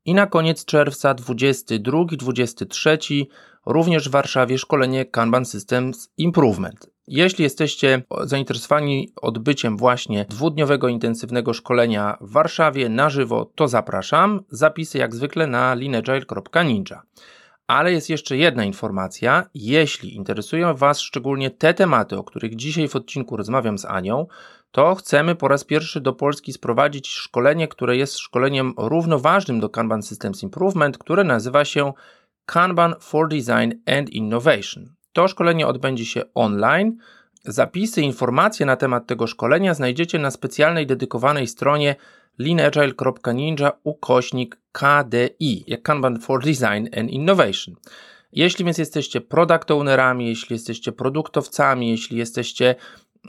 [0.06, 3.26] i na koniec czerwca 22-23
[3.66, 6.93] również w Warszawie szkolenie Kanban Systems Improvement.
[7.08, 14.44] Jeśli jesteście zainteresowani odbyciem właśnie dwudniowego intensywnego szkolenia w Warszawie na żywo, to zapraszam.
[14.50, 17.02] Zapisy jak zwykle na lineagile.ninja.
[17.68, 19.50] Ale jest jeszcze jedna informacja.
[19.54, 24.28] Jeśli interesują Was szczególnie te tematy, o których dzisiaj w odcinku rozmawiam z Anią,
[24.72, 30.04] to chcemy po raz pierwszy do Polski sprowadzić szkolenie, które jest szkoleniem równoważnym do Kanban
[30.04, 31.94] Systems Improvement, które nazywa się
[32.46, 34.96] Kanban for Design and Innovation.
[35.14, 36.98] To szkolenie odbędzie się online.
[37.46, 41.96] Zapisy, informacje na temat tego szkolenia znajdziecie na specjalnej dedykowanej stronie
[42.40, 47.76] lineagile.ninja ukośnik KDI, jak Kanban for Design and Innovation.
[48.32, 52.76] Jeśli więc jesteście product ownerami, jeśli jesteście produktowcami, jeśli jesteście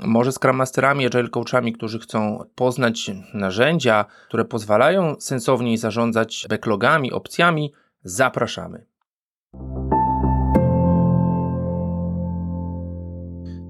[0.03, 7.73] może Scrum Masterami, Agile Coachami, którzy chcą poznać narzędzia, które pozwalają sensowniej zarządzać backlogami, opcjami,
[8.05, 8.87] zapraszamy.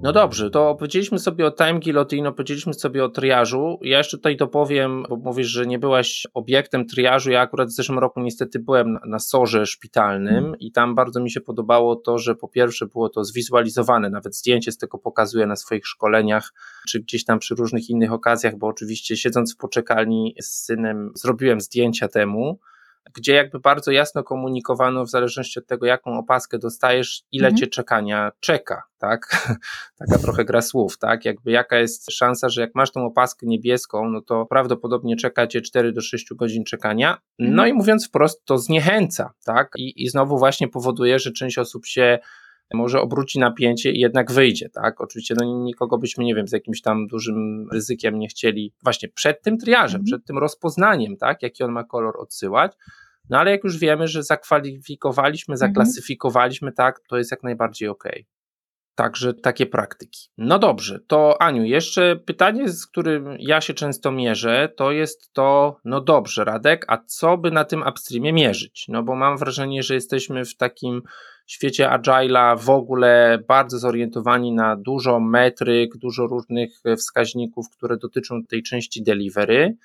[0.05, 3.79] No dobrze, to opowiedzieliśmy sobie o time guillotine, opowiedzieliśmy sobie o triażu.
[3.83, 7.31] Ja jeszcze tutaj dopowiem, bo mówisz, że nie byłaś obiektem triażu.
[7.31, 10.59] Ja akurat w zeszłym roku niestety byłem na, na sorze szpitalnym mm.
[10.59, 14.73] i tam bardzo mi się podobało to, że po pierwsze było to zwizualizowane, nawet zdjęcie
[14.73, 16.53] z tego pokazuję na swoich szkoleniach,
[16.89, 21.61] czy gdzieś tam przy różnych innych okazjach, bo oczywiście siedząc w poczekalni z synem zrobiłem
[21.61, 22.59] zdjęcia temu
[23.15, 27.57] gdzie jakby bardzo jasno komunikowano w zależności od tego, jaką opaskę dostajesz, ile mhm.
[27.57, 29.49] cię czekania czeka, tak?
[29.99, 31.25] Taka trochę gra słów, tak?
[31.25, 35.61] Jakby jaka jest szansa, że jak masz tą opaskę niebieską, no to prawdopodobnie czeka cię
[35.61, 37.19] 4 do 6 godzin czekania.
[37.39, 37.69] No mhm.
[37.69, 39.73] i mówiąc wprost, to zniechęca, tak?
[39.77, 42.19] I, I znowu właśnie powoduje, że część osób się
[42.75, 45.01] może obróci napięcie i jednak wyjdzie, tak?
[45.01, 49.43] Oczywiście no, nikogo byśmy, nie wiem, z jakimś tam dużym ryzykiem nie chcieli właśnie przed
[49.43, 50.05] tym triażem, mm.
[50.05, 51.43] przed tym rozpoznaniem, tak?
[51.43, 52.73] Jaki on ma kolor odsyłać.
[53.31, 55.71] No ale jak już wiemy, że zakwalifikowaliśmy, mhm.
[55.71, 58.05] zaklasyfikowaliśmy, tak, to jest jak najbardziej ok.
[58.95, 60.29] Także takie praktyki.
[60.39, 65.77] No dobrze, to Aniu, jeszcze pytanie, z którym ja się często mierzę, to jest to,
[65.85, 68.87] no dobrze, Radek, a co by na tym upstreamie mierzyć?
[68.89, 71.03] No bo mam wrażenie, że jesteśmy w takim
[71.47, 78.63] świecie Agile'a w ogóle bardzo zorientowani na dużo metryk, dużo różnych wskaźników, które dotyczą tej
[78.63, 79.77] części delivery.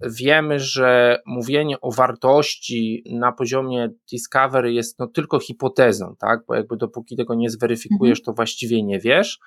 [0.00, 6.40] Wiemy, że mówienie o wartości na poziomie discovery jest no tylko hipotezą, tak?
[6.48, 8.24] Bo jakby dopóki tego nie zweryfikujesz, mhm.
[8.24, 9.38] to właściwie nie wiesz.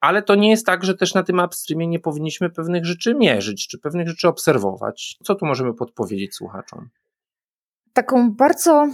[0.00, 3.68] Ale to nie jest tak, że też na tym upstreamie nie powinniśmy pewnych rzeczy mierzyć,
[3.68, 5.16] czy pewnych rzeczy obserwować.
[5.24, 6.88] Co tu możemy podpowiedzieć słuchaczom?
[7.92, 8.88] Taką bardzo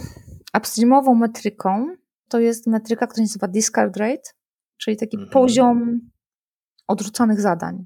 [0.57, 1.95] upstreamową metryką
[2.29, 4.29] to jest metryka, która się nazywa discard rate,
[4.77, 5.31] czyli taki mhm.
[5.31, 5.99] poziom
[6.87, 7.85] odrzucanych zadań.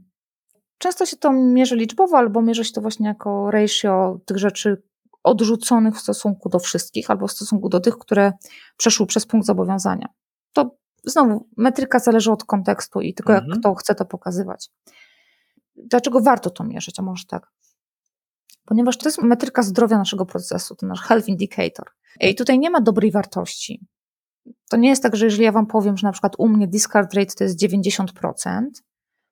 [0.77, 4.83] Często się to mierzy liczbowo, albo mierzy się to właśnie jako ratio tych rzeczy
[5.23, 8.33] odrzuconych w stosunku do wszystkich, albo w stosunku do tych, które
[8.77, 10.07] przeszły przez punkt zobowiązania.
[10.53, 13.49] To znowu, metryka zależy od kontekstu i tego, mhm.
[13.49, 14.69] jak kto chce to pokazywać.
[15.75, 16.99] Dlaczego warto to mierzyć?
[16.99, 17.51] A może tak?
[18.65, 21.91] Ponieważ to jest metryka zdrowia naszego procesu, to nasz health indicator.
[22.19, 23.85] I tutaj nie ma dobrej wartości.
[24.71, 27.13] To nie jest tak, że jeżeli ja Wam powiem, że na przykład u mnie discard
[27.13, 28.61] rate to jest 90%,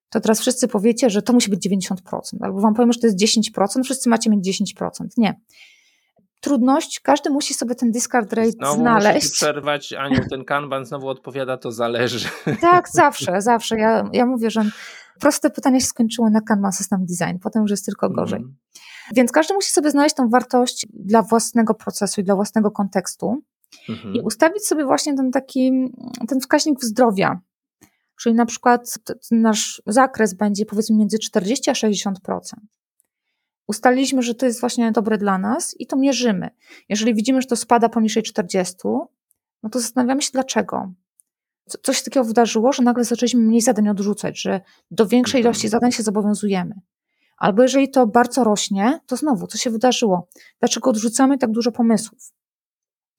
[0.10, 1.95] to teraz wszyscy powiecie, że to musi być 90%,
[2.41, 4.89] albo Wam powiem, że to jest 10%, wszyscy macie mieć 10%.
[5.17, 5.41] Nie.
[6.41, 9.28] Trudność, każdy musi sobie ten discard rate znowu znaleźć.
[9.28, 12.30] Znowu przerwać, Aniu, ten kanban znowu odpowiada, to zależy.
[12.62, 13.80] Tak, zawsze, zawsze.
[13.80, 14.65] Ja, ja mówię, że
[15.19, 18.39] proste pytania się skończyły na Kanban System Design, potem już jest tylko gorzej.
[18.39, 18.56] Mm.
[19.15, 23.41] Więc każdy musi sobie znaleźć tą wartość dla własnego procesu i dla własnego kontekstu
[23.89, 24.15] -hmm.
[24.15, 25.71] i ustawić sobie właśnie ten taki,
[26.27, 27.41] ten wskaźnik zdrowia,
[28.19, 28.99] Czyli na przykład
[29.32, 32.13] nasz zakres będzie powiedzmy między 40 a 60%.
[33.67, 36.49] Ustaliliśmy, że to jest właśnie dobre dla nas i to mierzymy.
[36.89, 38.75] Jeżeli widzimy, że to spada poniżej 40,
[39.63, 40.93] no to zastanawiamy się dlaczego.
[41.84, 45.71] Coś takiego wydarzyło, że nagle zaczęliśmy mniej zadań odrzucać, że do większej ilości mhm.
[45.71, 46.75] zadań się zobowiązujemy.
[47.38, 50.27] Albo jeżeli to bardzo rośnie, to znowu, co się wydarzyło?
[50.60, 52.34] Dlaczego odrzucamy tak dużo pomysłów?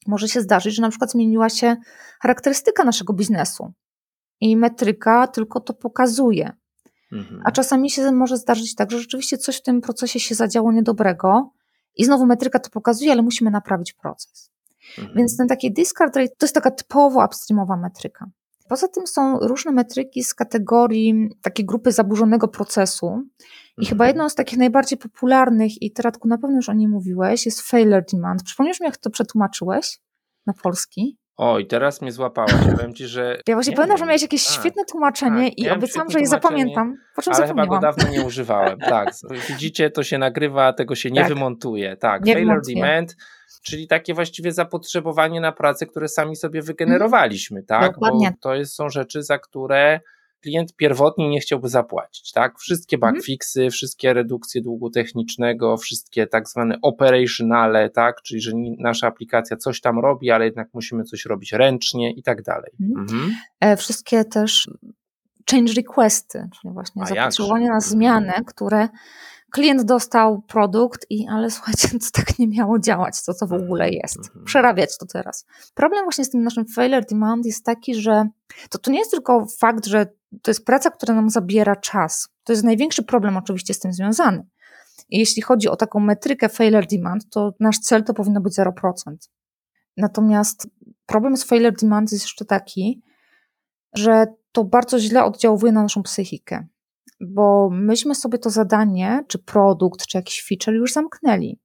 [0.07, 1.77] Może się zdarzyć, że na przykład zmieniła się
[2.21, 3.73] charakterystyka naszego biznesu
[4.41, 6.53] i metryka tylko to pokazuje.
[7.13, 7.43] Mhm.
[7.45, 11.51] A czasami się może zdarzyć tak, że rzeczywiście coś w tym procesie się zadziało niedobrego
[11.97, 14.51] i znowu metryka to pokazuje, ale musimy naprawić proces.
[14.99, 15.17] Mhm.
[15.17, 18.27] Więc ten taki discard rate to jest taka typowo upstreamowa metryka.
[18.71, 23.07] Poza tym są różne metryki z kategorii takiej grupy zaburzonego procesu.
[23.07, 23.89] I mhm.
[23.89, 27.63] chyba jedną z takich najbardziej popularnych, i Radku na pewno już o niej mówiłeś, jest
[27.63, 28.43] failure demand.
[28.43, 29.99] Przypomnisz mi, jak to przetłumaczyłeś
[30.47, 31.19] na polski?
[31.37, 32.53] Oj, teraz mnie złapałaś.
[32.77, 33.39] Powiem ci, że.
[33.49, 36.97] Ja właśnie pamiętam, że miałeś jakieś tak, świetne tłumaczenie tak, i obiecam, że je zapamiętam.
[37.17, 38.79] Po czym ale chyba go dawno nie używałem.
[38.79, 39.11] Tak.
[39.49, 41.29] Widzicie, to się nagrywa, tego się nie tak.
[41.29, 41.97] wymontuje.
[41.97, 42.77] Tak, nie failure wymontuje.
[42.77, 43.17] demand
[43.63, 47.93] czyli takie właściwie zapotrzebowanie na pracę, które sami sobie wygenerowaliśmy, tak?
[47.93, 48.31] Dokładnie.
[48.31, 50.01] Bo to jest, są rzeczy, za które
[50.41, 52.59] klient pierwotnie nie chciałby zapłacić, tak?
[52.59, 53.15] Wszystkie mhm.
[53.15, 58.23] bugfixy, wszystkie redukcje długu technicznego, wszystkie tak zwane operationale, tak?
[58.23, 62.43] Czyli, że nasza aplikacja coś tam robi, ale jednak musimy coś robić ręcznie i tak
[62.43, 62.73] dalej.
[62.81, 63.01] Mhm.
[63.01, 63.35] Mhm.
[63.61, 64.71] E, wszystkie też
[65.51, 67.75] change requesty, czyli właśnie A zapotrzebowanie jak?
[67.75, 68.89] na zmianę, które
[69.51, 73.85] klient dostał produkt i ale słuchajcie, to tak nie miało działać, co to w ogóle
[73.85, 74.19] mhm, jest.
[74.19, 74.45] Mhm.
[74.45, 75.47] Przerabiać to teraz.
[75.75, 78.29] Problem właśnie z tym naszym failure demand jest taki, że
[78.71, 80.07] to, to nie jest tylko fakt, że
[80.43, 82.29] to jest praca, która nam zabiera czas.
[82.45, 84.47] To jest największy problem oczywiście z tym związany.
[85.09, 88.73] I jeśli chodzi o taką metrykę failure demand, to nasz cel to powinno być 0%.
[89.97, 90.69] Natomiast
[91.07, 93.03] problem z failure demand jest jeszcze taki,
[93.95, 96.67] że to bardzo źle oddziałuje na naszą psychikę
[97.21, 101.59] bo myśmy sobie to zadanie, czy produkt, czy jakiś feature już zamknęli.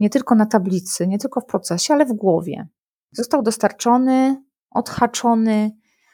[0.00, 2.68] Nie tylko na tablicy, nie tylko w procesie, ale w głowie.
[3.12, 5.70] Został dostarczony, odhaczony,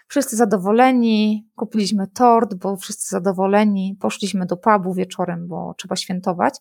[0.09, 6.55] wszyscy zadowoleni, kupiliśmy tort, bo wszyscy zadowoleni, poszliśmy do pubu wieczorem, bo trzeba świętować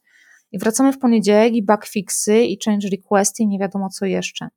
[0.52, 4.48] i wracamy w poniedziałek i bugfixy i change requesty i nie wiadomo co jeszcze.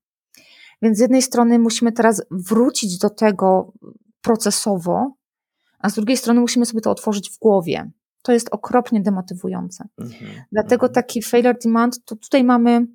[0.82, 3.72] Więc z jednej strony musimy teraz wrócić do tego
[4.20, 5.14] procesowo,
[5.84, 7.90] a z drugiej strony musimy sobie to otworzyć w głowie.
[8.22, 9.88] To jest okropnie demotywujące.
[9.98, 10.30] Mhm.
[10.52, 10.92] Dlatego mhm.
[10.92, 12.86] taki failure demand, to tutaj mamy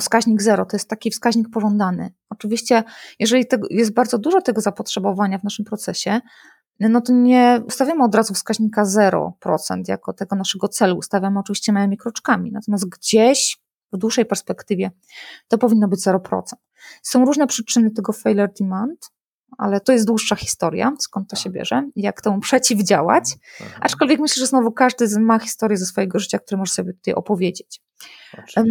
[0.00, 2.12] wskaźnik zero, to jest taki wskaźnik pożądany.
[2.30, 2.84] Oczywiście,
[3.18, 6.20] jeżeli jest bardzo dużo tego zapotrzebowania w naszym procesie,
[6.80, 9.32] no to nie ustawiamy od razu wskaźnika 0%
[9.88, 13.58] jako tego naszego celu, ustawiamy oczywiście małymi kroczkami, natomiast gdzieś
[13.92, 14.90] w dłuższej perspektywie
[15.48, 16.42] to powinno być 0%.
[17.02, 19.10] Są różne przyczyny tego failure demand,
[19.58, 21.52] ale to jest dłuższa historia, skąd to się tak.
[21.52, 23.24] bierze, jak temu przeciwdziałać.
[23.60, 23.80] Mhm.
[23.82, 27.80] Aczkolwiek myślę, że znowu każdy ma historię ze swojego życia, które może sobie tutaj opowiedzieć.
[28.56, 28.66] Um,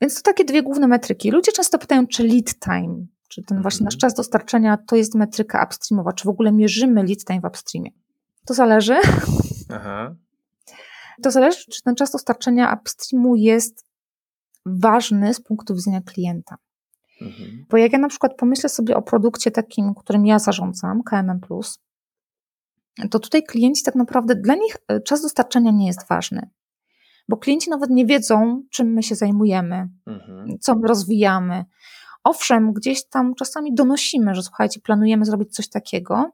[0.00, 1.30] więc to takie dwie główne metryki.
[1.30, 4.00] Ludzie często pytają, czy lead time, czy ten właśnie nasz mhm.
[4.00, 7.90] czas dostarczenia to jest metryka upstreamowa, czy w ogóle mierzymy lead time w upstreamie.
[8.46, 8.96] To zależy.
[9.76, 10.14] Aha.
[11.22, 13.86] To zależy, czy ten czas dostarczenia upstreamu jest
[14.66, 16.56] ważny z punktu widzenia klienta.
[17.20, 17.66] Mhm.
[17.70, 21.40] Bo jak ja na przykład pomyślę sobie o produkcie takim, którym ja zarządzam, KMM,
[23.10, 26.50] to tutaj klienci tak naprawdę, dla nich e, czas dostarczenia nie jest ważny.
[27.28, 30.58] Bo klienci nawet nie wiedzą, czym my się zajmujemy, mhm.
[30.60, 31.64] co my rozwijamy.
[32.24, 36.30] Owszem, gdzieś tam czasami donosimy, że słuchajcie, planujemy zrobić coś takiego,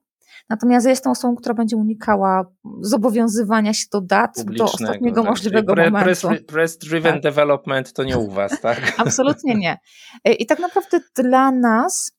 [0.48, 2.44] Natomiast ja jestem osobą, która będzie unikała
[2.80, 5.30] zobowiązywania się do dat do ostatniego tak.
[5.30, 6.28] możliwego pre, momentu.
[6.46, 7.22] Press-driven tak.
[7.22, 8.94] development to nie u Was, tak?
[8.96, 9.78] Absolutnie nie.
[10.38, 12.12] I tak naprawdę dla nas,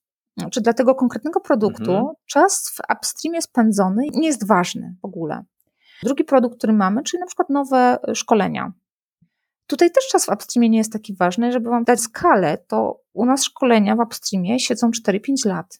[0.51, 2.13] czy dla tego konkretnego produktu, mhm.
[2.25, 5.43] czas w upstreamie spędzony nie jest ważny w ogóle.
[6.03, 8.73] Drugi produkt, który mamy, czyli na przykład nowe szkolenia.
[9.67, 13.25] Tutaj też czas w upstreamie nie jest taki ważny, żeby Wam dać skalę, to u
[13.25, 15.79] nas szkolenia w upstreamie siedzą 4-5 lat.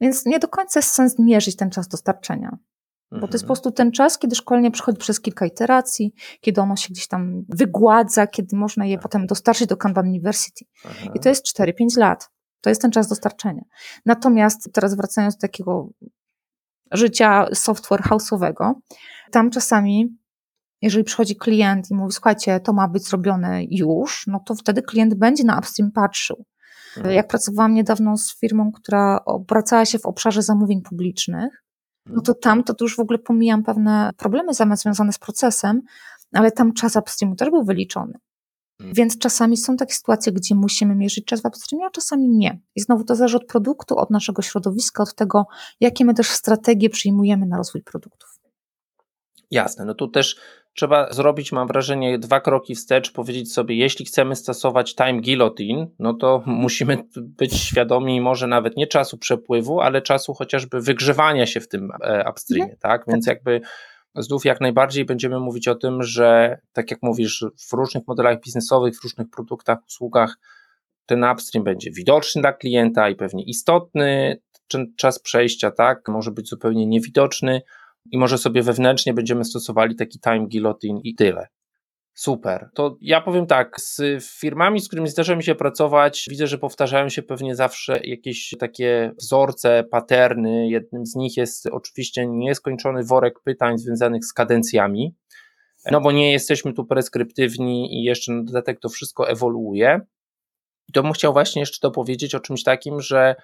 [0.00, 2.58] Więc nie do końca jest sens mierzyć ten czas dostarczenia.
[3.12, 3.46] Bo to jest po mhm.
[3.46, 8.26] prostu ten czas, kiedy szkolenie przechodzi przez kilka iteracji, kiedy ono się gdzieś tam wygładza,
[8.26, 9.02] kiedy można je tak.
[9.02, 10.64] potem dostarczyć do Kanban University.
[10.84, 11.10] Aha.
[11.14, 12.30] I to jest 4-5 lat.
[12.60, 13.62] To jest ten czas dostarczenia.
[14.06, 15.88] Natomiast teraz wracając do takiego
[16.92, 18.72] życia software house'owego,
[19.30, 20.16] tam czasami,
[20.82, 25.14] jeżeli przychodzi klient i mówi, słuchajcie, to ma być zrobione już, no to wtedy klient
[25.14, 26.44] będzie na upstream patrzył.
[26.98, 27.14] Mhm.
[27.14, 31.64] Jak pracowałam niedawno z firmą, która obracała się w obszarze zamówień publicznych,
[32.06, 35.82] no to tam to, już w ogóle pomijam pewne problemy związane z procesem,
[36.32, 38.12] ale tam czas upstreamu też był wyliczony.
[38.78, 38.94] Hmm.
[38.94, 42.60] Więc czasami są takie sytuacje, gdzie musimy mierzyć czas w upstreamie, a czasami nie.
[42.76, 45.46] I znowu to zależy od produktu, od naszego środowiska, od tego,
[45.80, 48.40] jakie my też strategie przyjmujemy na rozwój produktów.
[49.50, 50.36] Jasne, no tu też
[50.78, 56.14] trzeba zrobić, mam wrażenie, dwa kroki wstecz, powiedzieć sobie, jeśli chcemy stosować time guillotine, no
[56.14, 61.68] to musimy być świadomi może nawet nie czasu przepływu, ale czasu chociażby wygrzewania się w
[61.68, 62.80] tym e, upstreamie, mhm.
[62.80, 63.04] tak?
[63.08, 63.34] Więc tak.
[63.34, 63.60] jakby
[64.14, 68.94] znów jak najbardziej będziemy mówić o tym, że tak jak mówisz, w różnych modelach biznesowych,
[68.98, 70.38] w różnych produktach, usługach
[71.06, 74.40] ten upstream będzie widoczny dla klienta i pewnie istotny,
[74.96, 77.62] czas przejścia, tak, może być zupełnie niewidoczny,
[78.12, 81.46] i może sobie wewnętrznie będziemy stosowali taki time guillotine i tyle.
[82.14, 82.70] Super.
[82.74, 87.08] To ja powiem tak, z firmami, z którymi zdarza mi się pracować, widzę, że powtarzają
[87.08, 90.68] się pewnie zawsze jakieś takie wzorce, paterny.
[90.68, 95.14] Jednym z nich jest oczywiście nieskończony worek pytań związanych z kadencjami,
[95.90, 100.00] no bo nie jesteśmy tu preskryptywni i jeszcze na dodatek to wszystko ewoluuje.
[100.88, 103.34] I to bym chciał właśnie jeszcze dopowiedzieć o czymś takim, że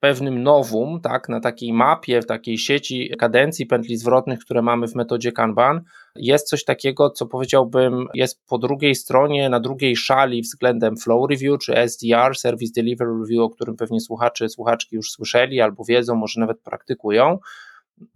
[0.00, 4.94] pewnym nowum, tak, na takiej mapie, w takiej sieci kadencji pętli zwrotnych, które mamy w
[4.94, 5.80] metodzie Kanban,
[6.16, 11.58] jest coś takiego, co powiedziałbym jest po drugiej stronie, na drugiej szali względem Flow Review
[11.58, 16.40] czy SDR, Service Delivery Review, o którym pewnie słuchacze, słuchaczki już słyszeli albo wiedzą, może
[16.40, 17.38] nawet praktykują.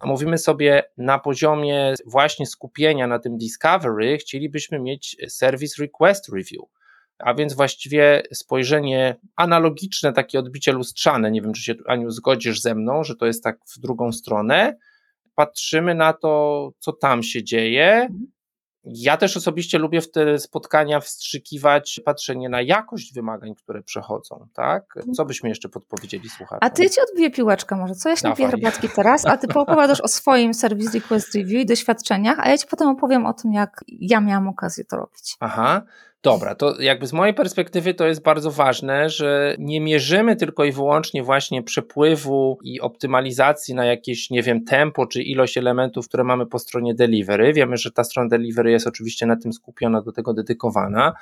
[0.04, 6.62] Mówimy sobie na poziomie właśnie skupienia na tym discovery, chcielibyśmy mieć Service Request Review
[7.22, 11.30] a więc właściwie spojrzenie analogiczne, takie odbicie lustrzane.
[11.30, 14.76] Nie wiem, czy się Aniu zgodzisz ze mną, że to jest tak w drugą stronę.
[15.34, 18.08] Patrzymy na to, co tam się dzieje.
[18.84, 24.94] Ja też osobiście lubię w te spotkania wstrzykiwać patrzenie na jakość wymagań, które przechodzą, tak?
[25.16, 26.58] Co byśmy jeszcze podpowiedzieli słuchaczom?
[26.62, 28.08] A ty ci odbiję piłeczkę może, co?
[28.08, 32.38] Ja się napiję herbatki teraz, a ty poopowiadasz o swoim Service Request Review i doświadczeniach,
[32.38, 35.36] a ja ci potem opowiem o tym, jak ja miałam okazję to robić.
[35.40, 35.82] Aha,
[36.22, 40.72] Dobra, to jakby z mojej perspektywy to jest bardzo ważne, że nie mierzymy tylko i
[40.72, 46.46] wyłącznie właśnie przepływu i optymalizacji na jakieś, nie wiem, tempo czy ilość elementów, które mamy
[46.46, 47.52] po stronie delivery.
[47.52, 51.12] Wiemy, że ta strona delivery jest oczywiście na tym skupiona, do tego dedykowana.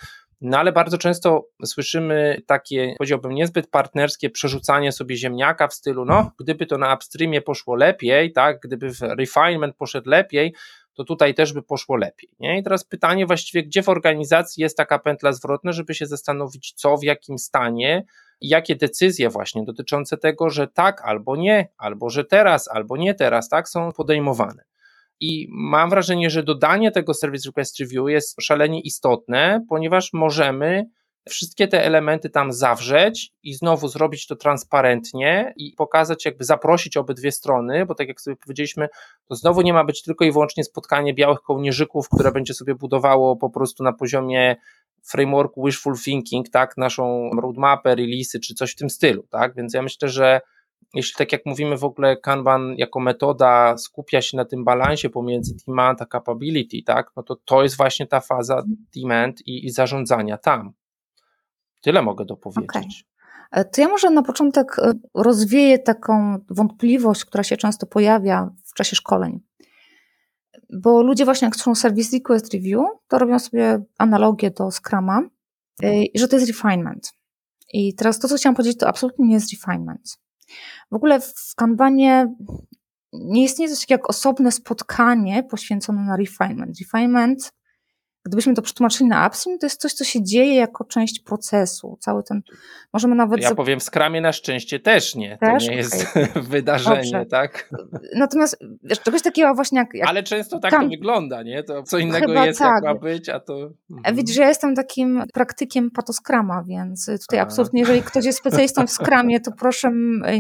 [0.41, 6.31] No ale bardzo często słyszymy takie, powiedziałbym, niezbyt partnerskie przerzucanie sobie ziemniaka w stylu, no,
[6.39, 10.55] gdyby to na upstreamie poszło lepiej, tak, gdyby refinement poszedł lepiej,
[11.01, 12.31] to tutaj też by poszło lepiej.
[12.41, 12.59] Nie?
[12.59, 16.97] I teraz pytanie właściwie, gdzie w organizacji jest taka pętla zwrotna, żeby się zastanowić, co,
[16.97, 18.05] w jakim stanie
[18.41, 23.15] i jakie decyzje właśnie dotyczące tego, że tak albo nie, albo że teraz, albo nie
[23.15, 24.65] teraz, tak, są podejmowane.
[25.21, 30.87] I mam wrażenie, że dodanie tego Service Request Review jest szalenie istotne, ponieważ możemy
[31.29, 37.33] wszystkie te elementy tam zawrzeć i znowu zrobić to transparentnie i pokazać, jakby zaprosić obydwie
[37.33, 38.89] strony, bo tak jak sobie powiedzieliśmy,
[39.29, 43.37] to znowu nie ma być tylko i wyłącznie spotkanie białych kołnierzyków, które będzie sobie budowało
[43.37, 44.57] po prostu na poziomie
[45.03, 49.83] frameworku wishful thinking, tak, naszą roadmapę, releasy czy coś w tym stylu, tak, więc ja
[49.83, 50.41] myślę, że
[50.95, 55.55] jeśli tak jak mówimy w ogóle Kanban jako metoda skupia się na tym balansie pomiędzy
[55.67, 58.63] demand a capability, tak, no to to jest właśnie ta faza
[58.97, 60.73] demand i, i zarządzania tam.
[61.81, 62.69] Tyle mogę dopowiedzieć.
[62.71, 62.91] Okay.
[63.51, 68.75] E, to ja może na początek e, rozwieję taką wątpliwość, która się często pojawia w
[68.75, 69.41] czasie szkoleń.
[70.73, 75.23] Bo ludzie właśnie jak są Service Request Review, to robią sobie analogię do Scrama,
[75.83, 77.13] e, że to jest refinement.
[77.73, 80.19] I teraz to, co chciałam powiedzieć, to absolutnie nie jest refinement.
[80.91, 82.35] W ogóle w Kanbanie
[83.13, 86.79] nie istnieje coś jak osobne spotkanie poświęcone na refinement.
[86.81, 87.53] Refinement
[88.27, 91.97] Gdybyśmy to przetłumaczyli na upstream, to jest coś, co się dzieje jako część procesu.
[92.01, 92.43] Cały ten,
[92.93, 93.43] możemy nawet...
[93.43, 95.39] Ja powiem w skramie na szczęście też nie.
[95.39, 95.65] Też?
[95.65, 96.43] To nie jest okay.
[96.43, 97.27] wydarzenie, Dobrze.
[97.27, 97.71] tak?
[98.17, 99.95] Natomiast wiesz, czegoś takiego właśnie jak...
[99.95, 101.63] jak Ale często tak to wygląda, nie?
[101.63, 102.75] To co innego Chyba jest, tak.
[102.75, 103.71] jak ma być, a to...
[103.91, 104.17] Mhm.
[104.17, 107.43] Widzisz, że ja jestem takim praktykiem patoskrama, więc tutaj a.
[107.43, 109.91] absolutnie, jeżeli ktoś jest specjalistą w skramie, to proszę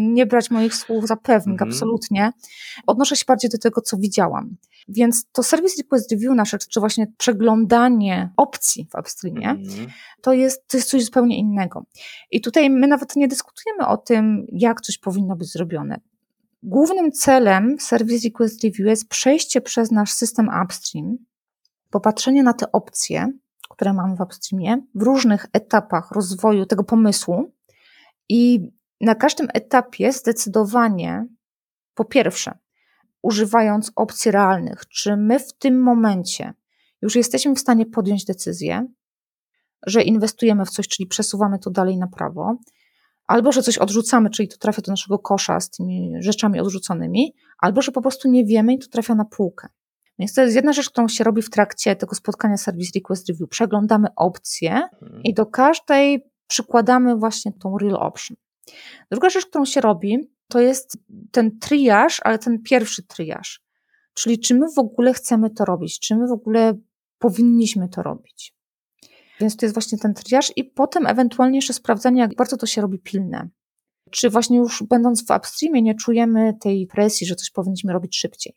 [0.01, 1.70] nie brać moich słów za pewnik, mhm.
[1.70, 2.33] absolutnie.
[2.87, 4.57] Odnoszę się bardziej do tego, co widziałam.
[4.89, 7.07] Więc to Service Request Review nasze, czy właśnie
[7.70, 9.88] przeglądanie opcji w upstreamie, mm.
[10.22, 11.84] to, jest, to jest coś zupełnie innego.
[12.30, 16.00] I tutaj my nawet nie dyskutujemy o tym, jak coś powinno być zrobione.
[16.62, 21.16] Głównym celem Service Request Review jest przejście przez nasz system upstream,
[21.90, 23.32] popatrzenie na te opcje,
[23.70, 27.52] które mamy w upstreamie, w różnych etapach rozwoju tego pomysłu
[28.28, 31.26] i na każdym etapie zdecydowanie,
[31.94, 32.58] po pierwsze,
[33.22, 36.54] używając opcji realnych, czy my w tym momencie
[37.03, 38.86] już jesteśmy w stanie podjąć decyzję,
[39.86, 42.57] że inwestujemy w coś, czyli przesuwamy to dalej na prawo,
[43.26, 47.82] albo że coś odrzucamy, czyli to trafia do naszego kosza z tymi rzeczami odrzuconymi, albo
[47.82, 49.68] że po prostu nie wiemy i to trafia na półkę.
[50.18, 53.48] Więc to jest jedna rzecz, którą się robi w trakcie tego spotkania Service Request Review.
[53.48, 55.22] Przeglądamy opcje mhm.
[55.24, 58.36] i do każdej przykładamy właśnie tą real option.
[59.11, 60.98] Druga rzecz, którą się robi, to jest
[61.30, 63.62] ten triaż, ale ten pierwszy triaż.
[64.14, 66.74] Czyli czy my w ogóle chcemy to robić, czy my w ogóle
[67.20, 68.54] powinniśmy to robić.
[69.40, 72.80] Więc to jest właśnie ten triaż i potem ewentualnie jeszcze sprawdzenie, jak bardzo to się
[72.80, 73.48] robi pilne.
[74.10, 78.56] Czy właśnie już będąc w upstreamie nie czujemy tej presji, że coś powinniśmy robić szybciej.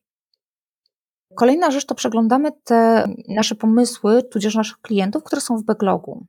[1.35, 6.25] Kolejna rzecz to przeglądamy te nasze pomysły, tudzież naszych klientów, które są w backlogu.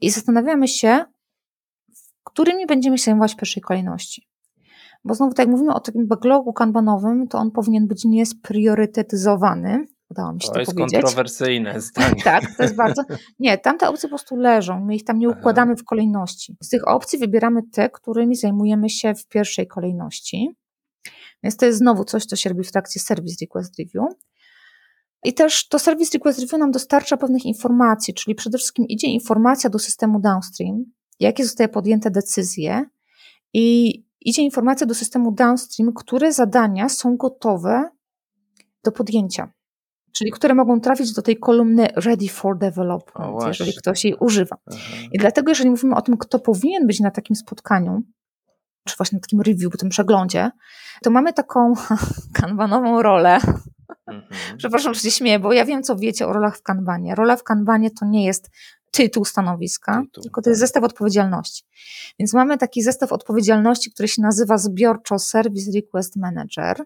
[0.00, 1.04] I zastanawiamy się,
[2.24, 4.28] którymi będziemy się zajmować w pierwszej kolejności.
[5.04, 9.86] Bo znowu, tak jak mówimy o takim backlogu kanbanowym, to on powinien być niespriorytetyzowany.
[10.12, 11.02] Udało mi się to, to jest powiedzieć.
[11.02, 12.22] kontrowersyjne zdanie.
[12.24, 13.02] tak, to jest bardzo.
[13.38, 14.80] Nie, tamte opcje po prostu leżą.
[14.80, 16.56] My ich tam nie układamy w kolejności.
[16.62, 20.48] Z tych opcji wybieramy te, którymi zajmujemy się w pierwszej kolejności.
[21.42, 24.14] Więc to jest znowu coś, co się robi w trakcie Service Request Review.
[25.24, 29.70] I też to Service Request Review nam dostarcza pewnych informacji, czyli przede wszystkim idzie informacja
[29.70, 30.84] do systemu downstream,
[31.20, 32.84] jakie zostały podjęte decyzje
[33.52, 37.90] i idzie informacja do systemu downstream, które zadania są gotowe
[38.84, 39.52] do podjęcia.
[40.12, 44.56] Czyli które mogą trafić do tej kolumny ready for development, jeżeli ktoś jej używa.
[44.66, 44.78] Aha.
[45.12, 48.02] I dlatego, jeżeli mówimy o tym, kto powinien być na takim spotkaniu,
[48.88, 50.50] czy właśnie na takim review, tym przeglądzie,
[51.02, 51.72] to mamy taką
[52.40, 53.38] kanbanową rolę.
[54.06, 54.58] Mhm.
[54.58, 57.14] Przepraszam, że się śmieję, bo ja wiem, co wiecie o rolach w kanbanie.
[57.14, 58.50] Rola w kanbanie to nie jest
[58.90, 60.68] tytuł stanowiska, tytuł, tylko to jest tak.
[60.68, 61.64] zestaw odpowiedzialności.
[62.18, 66.84] Więc mamy taki zestaw odpowiedzialności, który się nazywa zbiorczo Service Request Manager.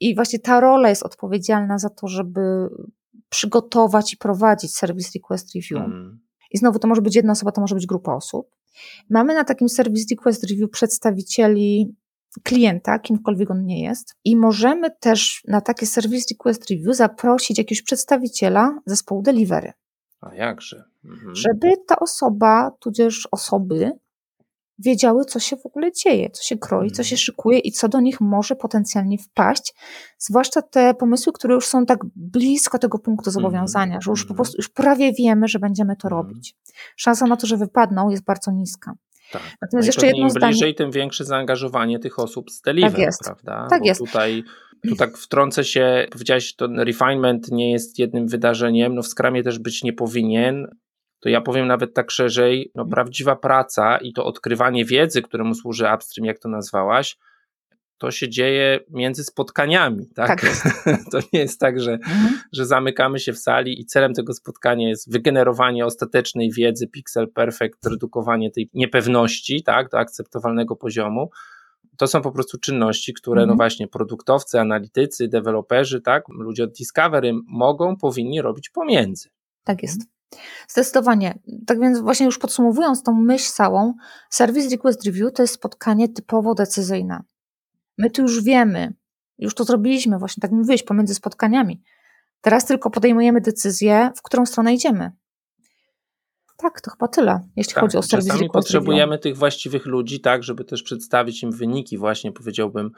[0.00, 2.68] I właśnie ta rola jest odpowiedzialna za to, żeby
[3.28, 5.86] przygotować i prowadzić Service Request Review.
[5.86, 6.20] Mm.
[6.50, 8.46] I znowu to może być jedna osoba, to może być grupa osób.
[9.10, 11.94] Mamy na takim Service Request Review przedstawicieli
[12.42, 14.16] klienta, kimkolwiek on nie jest.
[14.24, 19.72] I możemy też na takie Service Request Review zaprosić jakiegoś przedstawiciela zespołu delivery.
[20.20, 20.84] A jakże?
[21.04, 21.34] Mhm.
[21.34, 23.92] Żeby ta osoba, tudzież osoby,
[24.78, 27.18] wiedziały, co się w ogóle dzieje, co się kroi, co się mhm.
[27.18, 29.74] szykuje i co do nich może potencjalnie wpaść.
[30.18, 33.32] Zwłaszcza te pomysły, które już są tak blisko tego punktu mhm.
[33.32, 34.36] zobowiązania, że już po mhm.
[34.36, 36.56] prostu już prawie wiemy, że będziemy to robić.
[36.96, 38.92] Szansa na to, że wypadną, jest bardzo niska.
[39.32, 39.42] Tak.
[39.62, 40.74] Natomiast no jeszcze jedno im bliżej, zdanie...
[40.74, 43.24] tym większe zaangażowanie tych osób z delivery, tak jest.
[43.24, 43.66] prawda?
[43.70, 44.00] Tak Bo jest.
[44.00, 44.44] Tutaj
[44.88, 49.58] tu tak wtrącę się, powiedziałeś, to refinement nie jest jednym wydarzeniem, no w skramie też
[49.58, 50.66] być nie powinien.
[51.24, 55.86] To ja powiem nawet tak szerzej, no prawdziwa praca i to odkrywanie wiedzy, któremu służy
[55.94, 57.16] upstream, jak to nazwałaś,
[57.98, 60.40] to się dzieje między spotkaniami, tak?
[60.40, 60.72] tak
[61.12, 62.38] to nie jest tak, że, mhm.
[62.52, 67.86] że zamykamy się w sali i celem tego spotkania jest wygenerowanie ostatecznej wiedzy, pixel perfect,
[67.86, 71.30] redukowanie tej niepewności, tak, do akceptowalnego poziomu,
[71.96, 73.48] to są po prostu czynności, które no mhm.
[73.48, 79.28] no właśnie produktowcy, analitycy, deweloperzy, tak, ludzie od Discovery mogą, powinni robić pomiędzy.
[79.64, 80.13] Tak jest.
[80.68, 81.38] Zdecydowanie.
[81.66, 83.94] Tak więc właśnie już podsumowując tą myśl całą,
[84.30, 87.22] Service Request Review to jest spotkanie typowo decyzyjne.
[87.98, 88.94] My tu już wiemy,
[89.38, 91.82] już to zrobiliśmy właśnie, tak mówiłeś, pomiędzy spotkaniami.
[92.40, 95.12] Teraz tylko podejmujemy decyzję, w którą stronę idziemy.
[96.56, 100.42] Tak, to chyba tyle, jeśli tak, chodzi o serwis Czasami potrzebujemy tych właściwych ludzi, tak,
[100.42, 102.90] żeby też przedstawić im wyniki właśnie, powiedziałbym,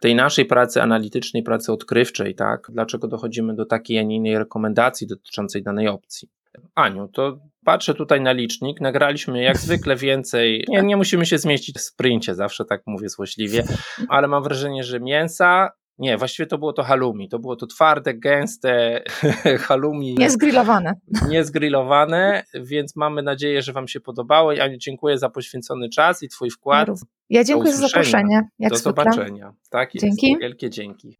[0.00, 5.06] tej naszej pracy analitycznej, pracy odkrywczej, tak, dlaczego dochodzimy do takiej, a nie innej rekomendacji
[5.06, 6.28] dotyczącej danej opcji.
[6.74, 11.76] Aniu, to patrzę tutaj na licznik, nagraliśmy jak zwykle więcej, nie, nie musimy się zmieścić
[11.76, 13.64] w sprincie, zawsze tak mówię złośliwie,
[14.08, 17.28] ale mam wrażenie, że mięsa nie, właściwie to było to halloumi.
[17.28, 19.02] To było to twarde, gęste
[19.66, 20.14] halloumi.
[20.18, 20.94] Niezgrillowane.
[21.28, 24.52] Niezgrillowane, więc mamy nadzieję, że Wam się podobało.
[24.52, 26.88] Ja dziękuję za poświęcony czas i Twój wkład.
[27.30, 28.40] Ja dziękuję za zaproszenie.
[28.58, 29.04] Jak Do zwykle.
[29.04, 29.52] zobaczenia.
[29.70, 30.06] Tak jest.
[30.06, 30.36] Dzięki.
[30.40, 31.16] Wielkie dzięki.